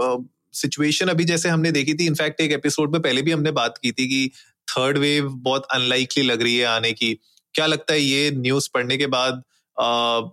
सिचुएशन 0.52 1.04
uh, 1.04 1.10
अभी 1.10 1.24
जैसे 1.24 1.48
हमने 1.48 1.72
देखी 1.72 1.94
थी 1.94 2.06
इनफैक्ट 2.06 2.40
एक 2.40 2.52
एपिसोड 2.52 2.92
में 2.92 3.02
पहले 3.02 3.22
भी 3.22 3.30
हमने 3.30 3.50
बात 3.52 3.78
की 3.82 3.92
थी 3.92 4.08
कि 4.08 4.30
थर्ड 4.68 4.98
वेव 4.98 5.28
बहुत 5.28 5.66
अनलाइकली 5.72 6.22
लग 6.22 6.42
रही 6.42 6.56
है 6.56 6.64
आने 6.64 6.92
की। 6.92 7.18
क्या 7.54 7.66
लगता 7.66 7.92
है 7.92 8.00
ये 8.00 8.30
न्यूज़ 8.30 8.68
पढ़ने 8.74 8.96
के 8.96 9.06
बाद 9.06 9.42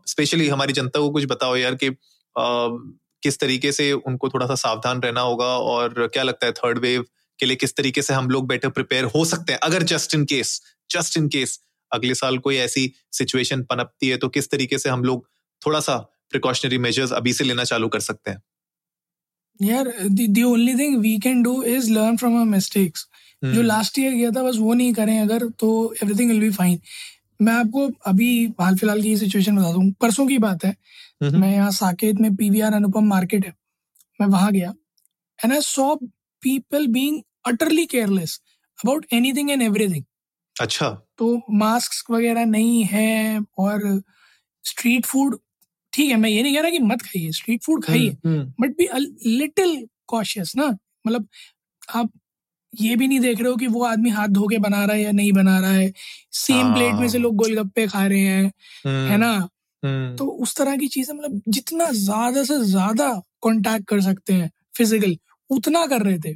स्पेशली 0.07 0.47
हमारी 0.47 0.73
जनता 0.73 0.99
को 0.99 1.09
कुछ 1.09 1.25
बताओ 1.25 1.55
यार 1.55 1.75
कि 1.75 1.89
किस 3.23 3.39
तरीके 3.39 3.71
से 3.71 3.91
उनको 3.91 4.29
थोड़ा 4.29 4.45
सा 4.47 4.55
सावधान 4.55 5.01
रहना 5.01 5.21
होगा 5.21 5.45
और 5.45 6.07
क्या 6.13 6.23
लगता 6.23 6.45
है 6.45 6.51
थर्ड 6.51 6.79
वेव 6.79 7.05
के 7.39 7.45
लिए 7.45 7.55
किस 7.55 7.75
तरीके 7.75 8.01
से 8.01 8.13
हम 8.13 8.29
लोग 8.29 8.47
बेटर 8.47 8.69
प्रिपेयर 8.69 9.05
हो 9.05 9.25
सकते 9.25 9.53
हैं? 9.53 9.59
अगर 9.59 9.83
just 9.83 10.15
in 10.15 10.25
case 10.25 10.61
just 10.91 11.17
in 11.17 11.27
case 11.27 11.59
अगले 11.91 12.15
साल 12.15 12.37
कोई 12.37 12.57
ऐसी 12.57 12.91
सिचुएशन 13.11 13.63
पनपती 13.63 14.09
है 14.09 14.17
तो 14.17 14.29
किस 14.29 14.49
तरीके 14.51 14.77
से 14.77 14.89
हम 14.89 15.03
लोग 15.03 15.27
थोड़ा 15.61 15.79
सा 15.79 15.97
प्रिकॉशनरी 16.29 16.77
मेजर्स 16.77 17.11
अभी 17.13 17.33
से 17.33 17.43
लेना 17.43 17.63
चालू 17.63 17.87
कर 17.87 17.99
सकते 17.99 18.31
हैं? 18.31 18.41
यार 19.59 19.91
the 20.09 20.43
only 20.45 20.73
thing 20.75 20.97
we 21.01 21.17
can 21.19 21.41
do 21.43 21.61
is 21.63 21.91
learn 21.91 22.17
from 22.17 22.35
our 22.35 22.45
mistakes 22.45 23.07
जो 23.43 23.61
लास्ट 23.61 23.99
ईयर 23.99 24.13
किया 24.13 24.31
था 24.31 24.43
बस 24.43 24.57
वो 24.57 24.73
नहीं 24.73 24.93
करें 24.93 25.19
अगर 25.19 25.47
तो 25.59 25.69
एवरीथिंग 26.03 26.31
विल 26.31 26.39
बी 26.39 26.49
फाइन 26.49 26.79
मैं 27.41 27.53
आपको 27.53 27.87
अभी 28.07 28.29
हाल 28.61 28.75
फ़िलहाल 28.77 29.01
की 29.01 29.15
सिचुएशन 29.17 29.57
बता 29.57 29.71
दूँ। 29.73 29.91
परसों 30.01 30.25
की 30.27 30.37
बात 30.37 30.65
है। 30.65 30.75
मैं 31.23 31.51
यहाँ 31.53 31.71
साकेत 31.71 32.19
में 32.21 32.35
पीवीआर 32.35 32.73
अनुपम 32.73 33.07
मार्केट 33.07 33.45
है। 33.45 33.53
मैं 34.21 34.27
वहाँ 34.27 34.51
गया। 34.51 34.73
And 35.39 35.53
I 35.53 35.61
saw 35.61 35.95
people 36.41 36.87
being 36.87 37.21
utterly 37.47 37.85
careless 37.85 38.39
about 38.79 39.05
anything 39.13 39.51
and 39.51 39.61
everything 39.61 40.03
अच्छा। 40.55 40.89
तो 41.17 41.41
मास्क 41.51 42.11
वगैरह 42.11 42.45
नहीं 42.45 42.83
है 42.83 43.39
और 43.57 44.01
स्ट्रीट 44.63 45.05
फ़ूड 45.05 45.37
ठीक 45.95 46.09
है 46.11 46.17
मैं 46.17 46.29
ये 46.29 46.43
नहीं 46.43 46.55
कह 46.55 46.61
रहा 46.61 46.71
कि 46.71 46.79
मत 46.81 47.01
खाइए 47.01 47.31
स्ट्रीट 47.33 47.63
फ़ूड 47.63 47.83
खाइए 47.85 48.17
बट 48.61 48.75
बी 48.77 48.87
लिटिल 49.29 49.77
कॉशियस 50.09 50.53
ना। 50.57 50.67
मतलब 51.07 51.27
आप 51.91 52.11
ये 52.73 52.95
भी 52.97 53.07
नहीं 53.07 53.19
देख 53.21 53.41
रहे 53.41 53.49
हो 53.51 53.57
कि 53.57 53.67
वो 53.69 53.83
आदमी 53.85 54.09
हाथ 54.11 54.27
धो 54.29 54.47
के 54.47 54.57
बना 54.59 54.83
रहा 54.85 54.95
है 54.95 55.03
या 55.03 55.11
नहीं 55.13 55.31
बना 55.33 55.59
रहा 55.59 55.71
है। 55.71 55.91
सेम 56.35 56.73
प्लेट 56.73 56.95
में 56.95 57.07
से 57.09 57.17
हाँ। 57.17 57.23
लोग 57.23 57.35
गोलगप्पे 57.37 57.87
खा 57.87 58.05
रहे 58.07 58.19
हैं 58.21 58.43
है 59.05 59.17
हम्म, 59.17 59.17
ना? 59.17 59.49
हम्म। 59.83 60.15
तो 60.17 60.25
उस 60.43 60.55
तरह 60.57 60.77
की 60.77 60.87
चीज़ें 60.89 61.15
मतलब 61.15 61.41
जितना 61.49 61.91
ज़्यादा 61.93 62.43
से 62.45 62.57
ज़्यादा 62.65 63.09
कांटेक्ट 63.43 63.87
कर 63.89 64.01
सकते 64.01 64.33
हैं 64.33 64.51
फ़िज़िकल 64.77 65.17
उतना 65.49 65.85
कर 65.87 66.03
रहे 66.03 66.19
थे। 66.19 66.31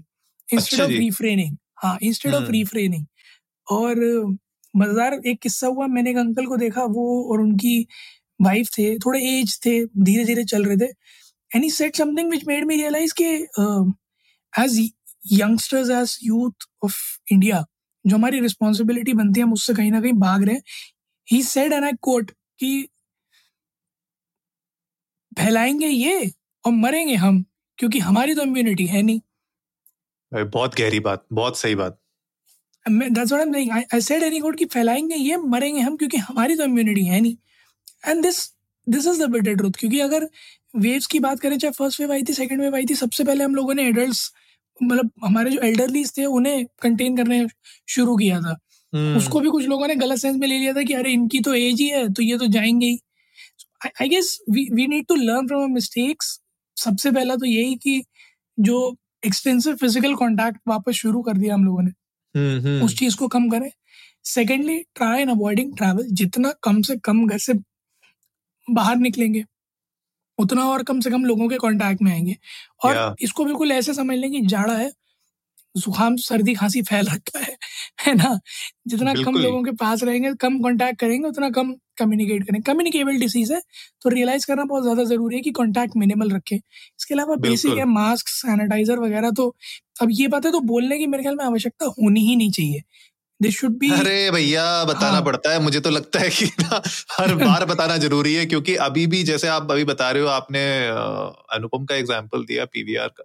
इंस्टेड 0.49 0.81
ऑफ़ 0.81 0.91
रिफ्रेनिंग 0.93 1.57
हाँ 1.83 1.97
इंस्टेड 2.03 2.35
ऑफ़ 2.35 2.51
रिफ्रेनिंग 2.51 3.05
और 3.67 3.99
मज़ेदार 4.73 5.13
एक 5.27 5.39
किस्सा 5.41 5.67
हुआ 5.67 5.87
मैंने 5.89 6.11
एक 6.11 6.17
अंकल 6.17 6.45
को 6.47 6.57
देखा 6.57 6.83
वो 6.91 7.05
और 7.33 7.41
उनकी 7.41 7.75
वाइफ 8.39 8.69
थे 8.77 8.97
थोड़े 8.99 9.19
एज 9.29 9.57
थे 9.65 9.73
धीरे 9.85 10.25
धीरे 10.25 10.43
चल 10.45 10.65
रहे 10.65 10.77
थे। 10.77 10.89
And 11.51 11.63
he 11.63 11.69
said 11.71 11.95
something 11.95 12.31
which 12.31 12.45
made 12.47 12.65
me 12.65 12.75
realise 12.75 13.13
के 13.21 13.33
as 14.53 14.77
youngsters 15.33 15.89
as 15.91 16.17
youth 16.23 16.67
of 16.83 16.95
India 17.31 17.65
जो 18.05 18.15
हमारी 18.15 18.39
रिस्पॉन्सिबिलिटी 18.39 19.13
बनती 19.13 19.39
है 19.39 19.45
हम 19.45 19.53
उससे 19.53 19.73
कहीं 19.73 19.91
ना 19.91 20.01
कहीं 20.01 20.13
भाग 20.19 20.43
रहे 20.43 20.55
हैं। 20.55 20.63
He 21.27 21.41
said 21.43 21.73
an 21.73 21.83
I 21.83 21.93
quote 22.01 22.31
कि 22.59 22.87
फैलाएँगे 25.31 25.87
ये 25.87 26.31
और 26.65 26.71
मरेंगे 26.73 27.15
हम 27.15 27.43
क्योंकि 27.79 27.99
हमारी 27.99 28.35
तो 28.35 28.41
इम्यूनिटी 28.41 28.85
है 28.87 29.01
नहीं। 29.01 29.19
बहुत 30.31 30.75
गहरी 30.75 30.99
बात 30.99 31.25
बहुत 31.33 31.57
सही 31.57 31.75
बात। 31.75 31.99
That's 32.85 33.31
what 33.31 33.41
I 33.41 33.47
am 33.47 33.53
saying 33.53 33.71
I 33.93 34.01
said 34.01 34.23
any 34.23 34.39
code 34.39 34.57
कि 34.57 34.65
फैलाएँगे 34.65 35.15
ये 35.15 35.37
मरेंगे 35.37 35.81
हम 35.81 35.95
क्योंकि 35.97 36.17
हमारी 36.19 36.55
तो 36.55 36.63
इम्यूनिटी 36.63 37.05
है 37.05 37.19
नहीं। 37.21 37.35
And 38.07 38.23
this 38.23 38.53
this 38.89 39.07
is 39.07 39.23
the 39.23 39.29
better 39.29 39.53
truth 39.53 39.71
क्योंकि 39.79 39.99
अगर 39.99 40.29
वेव्स 40.75 41.07
की 41.07 41.19
बात 41.19 41.39
करें 41.39 41.57
चाहे 41.57 41.71
फ़र्स्ट 41.71 41.99
वेव 41.99 42.11
आई 42.11 42.23
थी 42.23 42.33
सेकेंड 42.33 42.61
वेव 42.61 42.75
आई 42.75 42.85
थी 42.85 42.95
सबसे 42.95 43.23
पहले 43.23 43.43
हम 43.43 43.55
लोगों 43.55 43.73
ने 43.73 43.83
एडल्ट्स 43.83 44.31
मतलब 44.83 45.11
हमारे 45.25 45.51
जो 45.51 45.59
एल्डरलीज 45.59 46.17
थे 46.17 46.25
उन्हें 46.25 46.65
कंटेन 46.81 47.17
करने 47.17 47.47
शुरू 47.87 48.17
किया 48.17 48.39
था 48.39 48.59
hmm. 48.95 49.17
उसको 49.17 49.39
भी 49.39 49.49
कुछ 49.49 49.65
लोगों 49.65 49.87
ने 49.87 49.95
गलत 49.95 50.17
सेंस 50.17 50.35
में 50.35 50.47
ले 50.47 50.57
लिया 50.57 50.73
था 50.73 50.83
कि 50.83 50.93
अरे 50.93 51.11
इनकी 51.11 51.39
तो 51.39 51.53
एज 51.53 51.81
ही 51.81 51.87
है 51.87 52.13
तो 52.13 52.21
ये 52.21 52.37
तो 52.37 52.47
जाएँगे 52.47 52.85
ही 52.85 52.99
I 54.01 54.09
guess 54.09 54.39
we 54.49 54.87
need 54.87 55.05
to 55.05 55.15
learn 55.15 55.47
from 55.47 55.71
mistakes 55.71 56.41
सबसे 56.77 57.11
पहला 57.11 57.35
तो 57.35 57.45
यही 57.45 57.75
कि 57.75 58.03
जो 58.59 58.97
एक्सटेंसिव 59.25 59.75
फ़िज़िकल 59.75 60.15
कॉन्टैक्ट 60.15 60.57
वापस 60.67 60.93
शुरू 60.93 61.21
कर 61.21 61.33
दिया 61.33 61.53
हम 61.53 61.65
लोगों 61.65 61.81
ने 61.81 61.91
hmm. 61.91 62.85
उस 62.85 62.99
चीज़ 62.99 63.15
को 63.15 63.27
कम 63.27 63.49
करें। 63.49 63.71
Secondly 64.23 64.79
try 64.79 65.21
and 65.21 65.29
avoiding 65.29 65.77
travel 65.77 66.07
जितना 66.11 66.53
कम 66.63 66.81
से 66.81 66.95
कम 66.95 67.27
घर 67.27 67.37
से 67.37 67.53
बाहर 68.73 68.95
निकलेंगे 68.97 69.43
उतना 70.39 70.63
और 70.65 70.83
कम 70.83 70.99
से 71.01 71.09
कम 71.11 71.25
लोगों 71.25 71.47
के 71.49 71.57
कांटेक्ट 71.57 72.01
में 72.01 72.11
आएँगे। 72.11 72.35
और 72.85 72.95
yeah. 72.95 73.13
इसको 73.21 73.45
बिल्कुल 73.45 73.71
ऐसे 73.71 73.93
समझ 73.93 74.17
लें 74.17 74.31
कि 74.31 74.41
जाड़ा 74.47 74.73
है 74.75 74.91
जुकाम 75.75 76.15
सर्दी 76.17 76.53
खांसी 76.55 76.81
फैल 76.83 77.07
रखा 77.07 77.39
है 77.39 77.55
है 77.99 78.13
ना? 78.15 78.39
जितना 78.87 79.13
कम 79.15 79.37
लोगों 79.37 79.63
के 79.63 79.71
पास 79.73 80.03
रहेंगे 80.03 80.33
कम 80.41 80.59
कांटेक्ट 80.63 80.99
करेंगे 80.99 81.27
उतना 81.27 81.49
कम 81.51 81.73
कम्युनिकेट 81.99 82.43
करेंगे 82.43 82.61
कम्युनिकेबल 82.63 83.19
डिसीज 83.19 83.51
है 83.51 83.59
तो 84.01 84.09
रियलाइज़ 84.09 84.45
करना 84.47 84.63
बहुत 84.65 84.83
ज़्यादा 84.83 85.03
ज़रूरी 85.05 85.35
है 85.35 85.41
कि 85.41 85.51
कांटेक्ट 85.53 85.97
मिनिमल 85.97 86.31
रखें। 86.31 86.55
इसके 86.57 87.13
अलावा 87.13 87.35
बेसिक 87.41 87.77
है 87.77 87.85
मास्क 87.87 88.27
सैनिटाइजर 88.29 88.99
वगैरह 88.99 89.31
तो 89.37 89.47
अब 90.01 90.09
ये 90.13 90.27
बात 90.27 90.45
है 90.45 90.51
तो 90.51 90.59
बोलने 90.67 90.97
की 90.97 91.07
मेरे 91.07 91.23
ख्याल 91.23 91.35
में 91.35 91.45
आवश्यकता 91.45 91.85
होनी 91.99 92.21
ही 92.21 92.35
नहीं 92.35 92.51
चाहिए। 92.51 92.81
दिस 93.41 93.59
शुड 93.59 93.77
बी 93.77 93.91
अरे 93.91 94.31
भैया 94.31 94.83
बताना 94.85 95.11
हाँ. 95.11 95.21
पड़ता 95.21 95.51
है 95.51 95.59
मुझे 95.59 95.79
तो 95.79 95.89
लगता 95.89 96.19
है 96.19 96.29
कि 96.29 96.45
ना 96.45 96.81
हर 97.11 97.35
बार 97.35 97.65
बताना 97.65 97.97
ज़रूरी 97.97 98.33
है 98.35 98.45
क्योंकि 98.45 98.75
अभी 98.75 99.07
भी 99.07 99.23
जैसे 99.23 99.47
आप 99.47 99.71
अभी 99.71 99.83
बता 99.83 100.11
रहे 100.11 100.23
हो 100.23 100.27
आपने 100.29 100.63
अनुपम 101.55 101.85
का 101.85 101.95
एग्जांपल 101.95 102.45
दिया 102.45 102.65
पीवीआर 102.65 103.07
का 103.07 103.23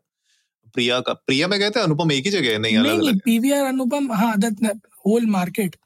प्रिया 0.75 1.01
का। 1.01 1.13
प्रिया 1.13 1.49
में 1.49 1.59
गए 1.61 1.71
थे 1.71 1.81
अनुपम 1.81 2.13
एक 2.13 2.25
ही 2.25 2.31
जगह 2.31 2.59
नहीं 2.59 2.77
अलग 2.77 2.99
अलग 2.99 3.21
पीवीआर 3.21 3.65
अनुपम 3.65 4.13
हाँ 4.13 4.35
होल 5.07 5.27
मार्केट 5.27 5.77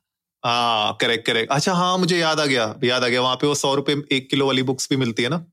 हाँ 0.45 0.97
करेक्ट 1.01 1.27
करेक्ट 1.27 1.53
अच्छा 1.53 1.73
हाँ 1.73 1.99
मुझे 1.99 2.19
याद 2.19 2.41
आ 2.41 2.47
गया 2.47 2.75
याद 2.85 3.05
आ 3.05 3.09
गया 3.09 3.21
वहाँ 3.21 3.37
पे 3.37 3.47
वो 3.47 3.55
सौ 3.55 3.75
रुपए 3.75 3.97
एक 4.13 4.31
किलो 4.31 4.47
वाली 4.47 4.63
बुक्स 4.63 4.89
भी 4.91 4.97
मिलती 4.97 5.23
है 5.23 5.29
ना? 5.29 5.45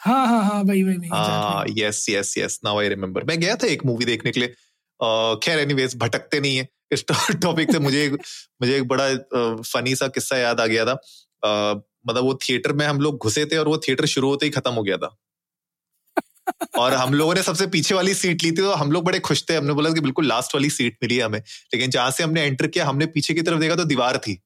हाँ 0.00 0.26
हाँ 0.26 0.42
हाँ 0.44 0.62
वही 0.62 0.82
वही 0.82 1.08
हाँ 1.08 1.64
yes 1.68 2.06
yes 2.10 2.34
yes 2.38 2.60
now 2.64 2.78
I 2.80 2.88
remember 2.88 3.24
मैं 3.24 3.40
गया 3.40 3.56
था 3.56 3.66
एक 3.66 3.84
मूवी 3.86 4.04
देखने 4.04 4.32
के 4.32 4.40
लिए। 4.40 4.48
खैर 5.42 5.58
एनीवेज 5.58 5.96
भटकते 5.96 6.40
नहीं 6.40 6.56
है। 6.56 6.68
इस 6.92 7.04
टॉपिक 7.10 7.72
से 7.72 7.78
मुझे 7.78 8.08
मुझे 8.62 8.76
एक 8.76 8.88
बड़ा 8.88 9.08
फनी 9.62 9.94
सा 9.96 10.08
किस्सा 10.08 10.36
याद 10.38 10.60
आ 10.60 10.66
गया 10.66 10.84
था। 10.84 10.94
मतलब 12.08 12.24
वो 12.24 12.34
थिएटर 12.42 12.72
में 12.72 12.86
हम 12.86 13.00
लोग 13.00 13.18
घुसे 13.18 13.44
थे 13.46 13.56
और 13.56 13.68
वो 13.68 13.78
थिएटर 13.78 14.06
शुरू 14.06 14.28
होते 14.28 14.46
ही 14.46 14.50
खत्म 14.50 14.72
हो 14.72 14.82
गया 14.82 14.96
था। 14.96 15.16
और 16.78 16.94
हम 16.94 17.14
लोगों 17.14 17.34
ने 17.34 17.42
सबसे 17.42 17.66
पीछे 17.66 17.94
वाली 17.94 18.14
सीट 18.14 18.42
ली 18.42 18.50
थी 18.50 18.56
तो 18.56 18.72
हम 18.72 18.92
लोग 18.92 19.04
बड़े 19.04 19.18
खुश 19.20 19.44
थे। 19.50 19.56
हमने 19.56 19.72
बोला 19.72 19.90
कि 19.90 20.00
बिल्कुल 20.00 20.26
लास्ट 20.26 20.54
वाली 20.54 20.70
सीट 20.70 20.98
मिली 21.02 21.16
है 21.16 21.22
हमें। 21.22 21.38
लेकिन 21.74 21.90
जहाँ 21.90 22.10
से 22.10 22.22
हमने 22.24 22.42
एंटर 22.42 22.66
किया 22.66 22.86
हमने 22.86 23.06
पीछे 23.06 23.34
की 23.34 23.42
तरफ़ 23.42 23.60
देखा 23.60 23.76
तो 23.76 23.84
दीवार 23.84 24.18
थी। 24.18 24.40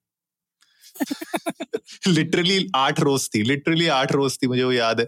लिटरली 2.06 2.66
आठ 2.76 3.00
रोज 3.00 3.28
थी। 3.34 3.42
लिटरली 3.42 3.86
आठ 3.88 4.12
रोज 4.12 4.38
थी 4.42 4.46
मुझे 4.46 4.62
वो 4.64 4.72
याद 4.72 5.00
है। 5.00 5.06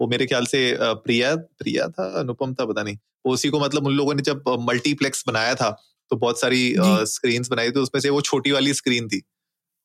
वो 0.00 0.06
मेरे 0.08 0.26
ख्याल 0.26 0.46
से 0.46 0.60
प्रिया 0.82 1.34
प्रिया 1.36 1.88
था 1.88 2.08
अनुपम 2.20 2.54
था 2.54 2.64
पता 2.66 2.82
नहीं। 2.82 2.98
उसी 3.24 3.48
को 3.48 3.60
मतलब 3.60 3.86
उन 3.86 3.94
लोगों 3.94 4.14
ने 4.14 4.22
जब 4.22 4.44
मल्टीप्लेक्स 4.68 5.24
बनाया 5.26 5.54
था 5.54 5.68
तो 6.10 6.16
बहुत 6.16 6.40
सारी 6.40 6.74
स्क्रीन 7.08 7.44
बनाई 7.50 7.70
थी 7.70 7.80
उसमें 7.80 8.00
से 8.00 8.10
वो 8.10 8.20
छोटी 8.22 8.50
वाली 8.52 8.74
स्क्रीन 8.74 9.08
थी। 9.08 9.22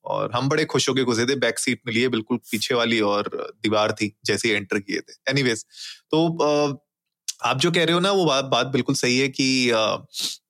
और 0.06 0.32
हम 0.34 0.50
बड़े 0.50 0.66
खुश 0.66 0.90
होके 0.90 1.04
घुसे 1.04 1.26
थे 1.26 1.36
बैक 1.38 1.60
सीट 1.60 1.82
मिली 1.88 2.02
है 2.02 2.08
बिल्कुल 2.10 2.38
पीछे 2.52 2.76
वाली 2.76 3.00
और 3.04 3.30
दीवार 3.64 3.92
थी 3.92 4.14
जैसे 4.26 4.52
एंटर 4.52 4.80
किए 4.80 5.00
थे। 5.00 5.14
एनीवेज 5.32 5.66
तो 6.12 6.28
आप 7.46 7.60
जो 7.60 7.72
कह 7.72 7.84
रहे 7.84 7.94
हो 7.94 8.00
ना 8.00 8.12
वो 8.12 8.26
बात 8.26 8.46
बात 8.46 8.68
बिल्कुल 8.68 8.96
सही 8.96 9.20
है 9.20 9.28
कि 9.32 9.46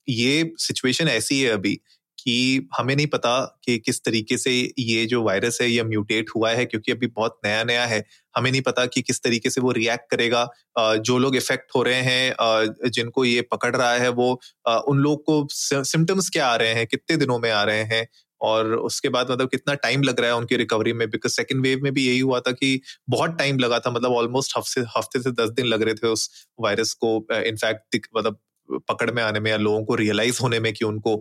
ये 0.09 0.51
सिचुएशन 0.59 1.07
ऐसी 1.07 1.41
है 1.41 1.49
अभी 1.51 1.79
कि 2.19 2.67
हमें 2.77 2.95
नहीं 2.95 3.07
पता 3.07 3.33
कि 3.65 3.77
किस 3.79 4.03
तरीके 4.05 4.37
से 4.37 4.51
ये 4.79 5.05
जो 5.07 5.21
वायरस 5.23 5.57
है, 5.61 5.69
ये 5.69 5.83
म्यूटेट 5.83 6.29
हुआ 6.35 6.51
है, 6.51 6.65
क्योंकि 6.65 6.91
अभी 6.91 7.07
बहुत 7.09 7.39
नया 7.45 7.63
नया 7.63 7.85
है। 7.85 8.03
हमें 8.35 8.51
नहीं 8.51 8.61
पता 8.61 8.85
कि 8.87 9.01
किस 9.01 9.21
तरीके 9.23 9.49
से 9.49 9.61
वो 9.61 9.71
रिएक्ट 9.71 10.09
करेगा। 10.11 10.47
जो 10.79 11.17
लोग 11.17 11.35
इफ़ेक्ट 11.35 11.75
हो 11.75 11.83
रहे 11.83 12.01
हैं 12.03 12.89
जिनको 12.91 13.25
ये 13.25 13.41
पकड़ 13.51 13.75
रहा 13.75 13.93
है 13.95 14.09
वो 14.13 14.31
उन 14.87 14.99
लोग 14.99 15.23
को 15.25 15.45
सिम्टम्स 15.53 16.29
क्या 16.29 16.47
आ 16.47 16.55
रहे 16.55 16.73
हैं, 16.73 16.87
कितने 16.87 17.17
दिनों 17.17 17.39
में 17.39 17.51
आ 17.51 17.63
रहे 17.63 17.83
हैं, 17.93 18.07
और 18.41 18.73
उसके 18.75 19.09
बाद 19.09 19.31
मतलब 19.31 19.49
कितना 19.49 19.73
टाइम 19.77 20.03
लग 20.03 20.19
रहा 20.19 20.29
है 20.29 20.35
उनकी 20.37 20.55
रिकवरी 20.57 20.93
में 20.93 21.09
बिकॉज़ 21.09 21.33
सेकेंड 21.33 21.61
वेव 21.63 21.79
में 21.83 21.91
भी 21.93 22.05
यही 22.07 22.19
हुआ 22.19 22.39
था 22.39 22.51
कि 22.53 22.79
बहुत 23.09 23.37
टाइम 23.39 23.57
लगा 23.59 23.79
था 23.79 23.91
मतलब 23.91 24.11
ऑलमोस्ट 24.13 24.57
हफ़्ते 24.57 24.81
हफ़्ते 24.97 25.21
से 25.21 25.31
दस 25.33 25.49
दिन 25.51 25.65
लग 25.65 25.81
रहे 25.83 25.93
थे 25.93 26.07
उस 26.07 26.29
वायरस 26.59 26.93
को 27.03 27.15
इनफैक्ट 27.41 27.99
मतलब 28.17 28.39
पकड़ 28.71 29.09
में 29.11 29.21
आने 29.23 29.39
में 29.39 29.51
या 29.51 29.57
लोगों 29.57 29.83
को 29.85 29.95
रियलाइज़ 29.95 30.39
होने 30.41 30.59
में 30.59 30.71
कि 30.73 30.85
उनको 30.85 31.15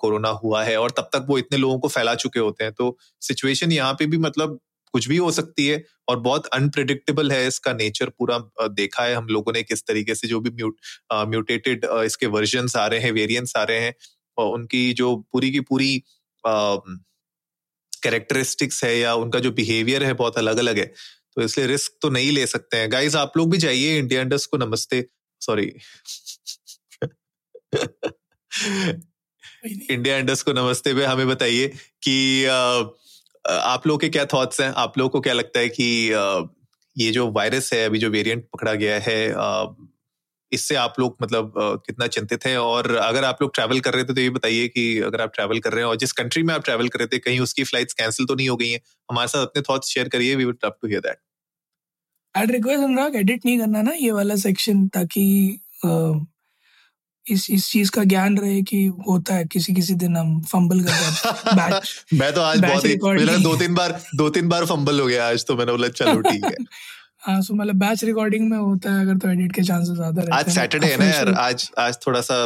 कोरोना 0.00 0.28
हुआ 0.44 0.62
है 0.64 0.76
और 0.80 0.90
तब 0.90 1.08
तक 1.14 1.26
वो 1.28 1.38
इतने 1.38 1.58
लोगों 1.58 1.78
को 1.78 1.88
फैला 1.88 2.14
चुके 2.16 2.40
होते 2.40 2.64
हैं। 2.64 2.72
तो 2.72 2.96
सिचुएशन 3.22 3.72
यहाँ 3.72 3.92
पे 3.98 4.06
भी 4.06 4.18
मतलब 4.18 4.58
कुछ 4.94 5.08
भी 5.08 5.16
हो 5.16 5.30
सकती 5.32 5.66
है 5.66 5.82
और 6.08 6.18
बहुत 6.20 6.46
अनप्रिडिक्टेबल 6.54 7.32
है 7.32 7.46
इसका 7.46 7.72
नेचर 7.74 8.08
पूरा 8.10 8.38
देखा 8.70 9.04
है 9.04 9.14
हम 9.14 9.26
लोगों 9.30 9.52
ने 9.52 9.62
किस 9.62 9.82
तरीके 9.86 10.14
से 10.14 10.28
जो 10.28 10.40
भी 10.40 10.50
म्यूट 10.52 10.76
म्यूटेटेड 11.28 11.84
इसके 12.04 12.26
वर्जन 12.28 12.68
आ 12.78 12.86
रहे 12.86 13.00
हैं 13.00 13.10
वेरियंट्स 13.12 13.56
आ 13.56 13.62
रहे 13.64 13.80
हैं 13.80 13.94
और 14.38 14.52
उनकी 14.54 14.92
जो 14.94 15.14
पूरी 15.32 15.50
की 15.52 15.60
पूरी 15.62 15.96
कैरेक्टरिस्टिक्स 18.02 18.82
है 18.84 18.96
या 18.98 19.14
उनका 19.16 19.38
जो 19.38 19.50
बिहेवियर 19.52 20.04
है 20.04 20.12
बहुत 20.14 20.38
अलग 20.38 20.58
अलग 20.58 20.78
है। 20.78 20.86
तो 21.36 21.42
इसलिए 21.42 21.66
रिस्क 21.66 21.92
तो 22.02 22.10
नहीं 22.10 22.30
ले 22.32 22.46
सकते 22.46 22.76
हैं। 22.76 22.90
गाइज़ 22.92 23.16
आप 23.16 23.36
लोग 23.36 23.50
भी 23.50 23.58
जाइए 23.58 23.98
इंडिया 23.98 24.20
इंडस्ट 24.22 24.50
को 24.50 24.56
नमस्ते। 24.58 25.04
सॉरी 25.42 25.66
इंडिया 29.90 30.16
इंडस 30.16 30.42
को 30.42 30.52
नमस्ते 30.52 30.94
पे 30.94 31.04
हमें 31.04 31.26
बताइए 31.28 31.66
कि 32.02 32.44
आप 33.44 33.86
लोग 33.86 34.00
के 34.00 34.08
क्या 34.08 34.24
थॉट्स 34.24 34.60
हैं? 34.60 34.72
आप 34.76 34.98
लोग 34.98 35.10
को 35.12 35.20
क्या 35.20 35.32
लगता 35.34 35.60
है 35.60 35.68
कि 35.68 35.84
ये 36.96 37.10
जो 37.12 37.30
वायरस 37.30 37.72
है 37.72 37.84
अभी 37.86 37.98
जो 37.98 38.10
वेरिएंट 38.10 38.44
पकड़ा 38.52 38.74
गया 38.74 38.98
है 38.98 39.18
इससे 40.52 40.74
आप 40.74 40.94
लोग 41.00 41.16
मतलब 41.22 41.52
कितना 41.86 42.06
चिंतित 42.06 42.46
हैं? 42.46 42.56
और 42.58 42.94
अगर 42.94 43.24
आप 43.24 43.42
लोग 43.42 43.54
ट्रैवल 43.54 43.80
कर 43.80 43.94
रहे 43.94 44.04
थे 44.04 44.14
तो 44.14 44.20
ये 44.20 44.30
बताइए 44.30 44.68
कि 44.68 45.00
अगर 45.00 45.20
आप 45.20 45.32
ट्रैवल 45.34 45.58
कर 45.58 45.72
रहे 45.72 45.80
हैं 45.80 45.88
और 45.88 45.96
जिस 45.96 46.12
कंट्री 46.12 46.42
में 46.42 46.54
आप 46.54 46.64
ट्रैवल 46.64 46.88
कर 46.88 46.98
रहे 46.98 47.08
थे 47.08 47.18
कहीं 47.18 47.40
उसकी 47.40 47.64
फ्लाइट्स 47.64 47.94
कैंसिल 47.94 48.26
तो 48.26 48.34
नहीं 48.34 48.48
हो 48.48 48.56
गई 48.56 48.70
हैं? 48.70 48.80
हमारे 49.10 49.28
साथ 49.28 49.46
अपने 49.46 49.62
थॉट्स 49.62 49.88
शेयर 49.88 50.08
करिए 50.08 50.34
we 50.34 50.44
would 50.44 50.58
love 50.64 50.70
to 50.82 50.88
hear 50.88 51.00
that 51.00 51.18
I 52.34 52.46
request 52.46 52.84
Anurag 52.84 53.16
edit 53.16 53.44
नहीं 53.46 53.58
करना 53.58 53.82
ना 53.82 53.92
ये 53.92 54.10
वाला 54.12 54.36
सेक्शन 54.36 54.86
ताकि 54.88 55.26
इस 57.26 57.46
इस 57.50 57.68
चीज़ 57.70 57.90
का 57.90 58.04
ज्ञान 58.04 58.36
रहे 58.38 58.62
कि 58.62 58.84
होता 59.08 59.34
है 59.34 59.44
किसी 59.44 59.72
किसी 59.74 59.94
दिन 59.94 60.16
हम 60.16 60.40
फंबल 60.42 60.80
कर 60.84 60.92
जाते 60.92 62.16
मैं 62.16 62.32
तो 62.34 62.40
आज 62.40 62.60
बहुत 62.60 62.84
ही 62.84 62.96
मेरा 63.04 63.36
दो 63.36 63.56
तीन 63.56 63.74
बार 63.74 64.00
दो 64.14 64.28
तीन 64.30 64.48
बार 64.48 64.64
फंबल 64.66 65.00
हो 65.00 65.06
गया 65.06 65.28
आज 65.28 65.44
तो 65.44 65.56
मैंने 65.56 65.72
बोला 65.72 65.88
चलो 65.88 66.20
ठीक 66.20 66.44
है। 66.44 66.54
हाँ 67.20 67.40
सो 67.42 67.54
मतलब 67.54 67.76
बैच 67.76 68.04
रिकॉर्डिंग 68.04 68.48
में 68.50 68.56
होता 68.58 68.92
है 68.92 69.00
अगर 69.00 69.16
तो 69.16 69.30
एडिट 69.30 69.52
के 69.52 69.62
चांसेस 69.62 69.96
ज़्यादा 69.96 70.22
रहते 70.22 70.36
आज 70.36 70.54
सैटरडे 70.54 70.86
है 70.86 70.96
ना 70.96 71.04
यार 71.04 71.32
आज 71.38 71.70
आज 71.78 71.98
थोड़ा 72.06 72.20
सा 72.20 72.36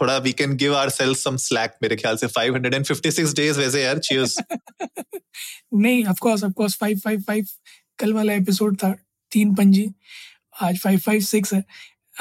थोड़ा 0.00 0.16
we 0.18 0.32
can 0.32 0.56
give 0.56 0.76
ourselves 0.76 1.18
some 1.18 1.36
slack 1.36 1.76
मेरे 1.82 1.96
ख्याल 1.96 2.16
से 2.16 2.26
556 2.28 3.34
डेज़ 3.36 3.58
वैसे 3.58 3.82
यार 3.82 3.98
चीयर्स 3.98 4.36
नहीं 5.74 6.04
ऑफ़ 6.04 6.18
कोर्स 6.20 6.44
ऑफ़ 6.44 6.52
कोर्स 6.52 6.78
555 6.84 7.44
कल 7.98 8.12
वाला 8.12 8.32
एपिसोड 8.32 8.76
था 8.76 8.94
तीन 9.32 9.54
पंजी 9.54 9.86
आज 10.62 10.80
556 10.86 11.52
है। 11.54 11.64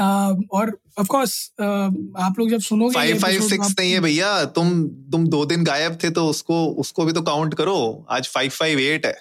और 0.01 0.71
ऑफ़ 0.99 1.07
कोर्स 1.07 1.33
आप 1.61 2.35
लोग 2.39 2.49
जब 2.49 2.59
सुनोगे 2.61 2.93
फाइव 2.93 3.19
फाइव 3.19 3.47
सिक्स 3.47 3.73
नहीं 3.79 3.91
है 3.93 3.99
भैया। 3.99 4.43
तुम 4.45 4.83
तुम 5.11 5.27
दो 5.27 5.45
दिन 5.45 5.63
गायब 5.63 5.97
थे 6.03 6.09
तो 6.09 6.27
उसको 6.29 6.65
उसको 6.83 7.05
भी 7.05 7.13
तो 7.13 7.21
काउंट 7.21 7.53
करो। 7.53 8.05
आज 8.09 8.27
फाइव 8.27 8.49
फाइव 8.51 8.79
एट 8.79 9.05
है। 9.05 9.15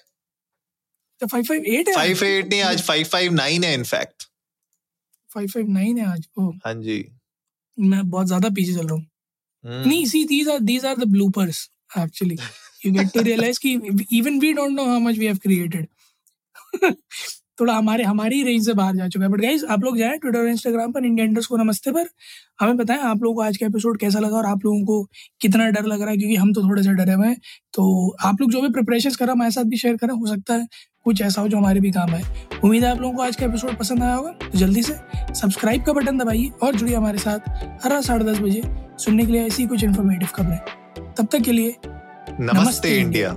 तो 1.20 1.26
फाइव 1.26 1.44
फाइव 1.44 1.64
एट 1.66 1.88
है? 1.88 1.94
फाइव 1.94 2.24
एट 2.24 2.48
नहीं 2.50 2.62
आज 2.62 2.82
फाइव 2.82 3.04
फाइव 3.12 3.32
नाइन 3.32 3.64
है 3.64 3.74
in fact 3.74 4.28
five 5.30 5.48
five 5.54 5.70
nine 5.70 5.98
है 5.98 6.06
आज? 6.06 6.28
ओ 6.38 6.50
हाँ 6.64 6.74
जी। 6.74 7.04
मैं 7.78 8.08
बहुत 8.10 8.26
ज़्यादा 8.26 8.48
पीछे 8.48 8.72
चल 8.72 8.86
रहा 8.86 8.94
हूँ। 8.94 9.02
hmm. 9.02 9.86
नहीं 9.86 10.04
see 10.06 10.24
these 10.24 10.48
are 10.48 10.58
these 10.60 10.84
are 10.84 10.96
the 10.96 11.04
bloopers 11.12 11.68
actually 11.98 12.36
you 12.84 12.90
get 12.92 13.12
to 13.12 13.22
realize 13.28 13.58
कि 13.58 13.70
even 14.12 14.38
we 14.40 14.48
don't 14.56 14.74
know 14.78 14.84
how 14.86 14.98
much 14.98 15.18
we 15.18 15.26
have 15.26 15.40
created. 15.40 15.88
थोड़ा 17.60 17.74
हमारे 17.74 18.04
हमारी 18.04 18.42
रेंज 18.42 18.64
से 18.66 18.72
बाहर 18.74 18.96
जा 18.96 19.08
चुका 19.08 19.24
है। 19.24 19.30
बट 19.30 19.40
गाइज़ 19.40 19.64
आप 19.66 19.84
लोग 19.84 19.98
जाए 19.98 20.16
ट्विटर 20.16 20.38
और 20.38 20.48
इंस्टाग्राम 20.48 20.92
पर 20.92 21.04
इंडिया 21.04 21.26
इंडर्स 21.26 21.46
को 21.46 21.56
नमस्ते 21.56 21.92
पर। 21.92 22.08
हमें 22.60 22.76
बताएँ 22.76 23.00
आप 23.00 23.22
लोगों 23.22 23.34
को 23.36 23.42
आज 23.42 23.56
का 23.56 23.66
एपिसोड 23.66 23.98
कैसा 23.98 24.18
लगा 24.18 24.36
और 24.36 24.46
आप 24.46 24.64
लोगों 24.64 24.84
को 24.84 25.02
कितना 25.40 25.68
डर 25.70 25.84
लग 25.84 26.00
रहा 26.00 26.10
है 26.10 26.16
क्योंकि 26.16 26.36
हम 26.36 26.52
तो 26.52 26.62
थोड़े 26.62 26.82
से 26.82 26.92
डरे 26.94 27.12
हुए 27.12 27.28
हैं। 27.28 27.36
तो 27.72 28.16
आप 28.24 28.40
लोग 28.40 28.50
जो 28.52 28.60
भी 28.62 28.68
प्रिपरेशन 28.68 29.10
करें 29.10 29.32
हमारे 29.32 29.50
साथ 29.50 29.64
भी 29.64 29.76
शेयर 29.76 29.96
करें 29.96 30.14
हो 30.14 30.26
सकता 30.26 30.54
है 30.54 30.66
कुछ 31.04 31.20
ऐसा 31.22 31.40
हो 31.42 31.48
जो 31.48 31.56
हमारे 31.56 31.80
भी 31.80 31.90
काम 31.90 32.10
है 32.10 32.22
उम्मीद 32.64 32.84
है 32.84 32.90
आप 32.90 33.00
लोगों 33.00 33.16
को 33.16 33.22
आज 33.22 33.36
का 33.36 33.46
एपिसोड 33.46 33.76
पसंद 33.78 34.02
आया 34.02 34.14
होगा। 34.14 34.30
तो 34.42 34.58
जल्दी 34.58 34.82
से 34.82 34.94
सब्सक्राइब 35.34 35.82
का 35.82 35.92
बटन 35.92 36.18
दबाइए 36.18 36.50
और 36.62 36.74
जुड़िए 36.74 36.96
हमारे 36.96 37.18
साथ 37.18 37.48
हर 37.84 37.90
रात 37.90 38.04
साढ़े 38.04 38.24
दस 38.24 38.40
बजे। 38.40 38.62
सुनने 38.98 39.26
के 39.26 39.32
लिए 39.32 39.46
ऐसी 39.46 39.66
कुछ 39.66 39.84
इन्फॉर्मेटिव 39.84 40.28
खबरें। 40.34 40.58
तब 41.14 41.26
तक 41.32 41.38
के 41.38 41.52
लिए 41.52 41.76
नमस्ते, 42.40 42.96
इंडिया। 42.98 43.36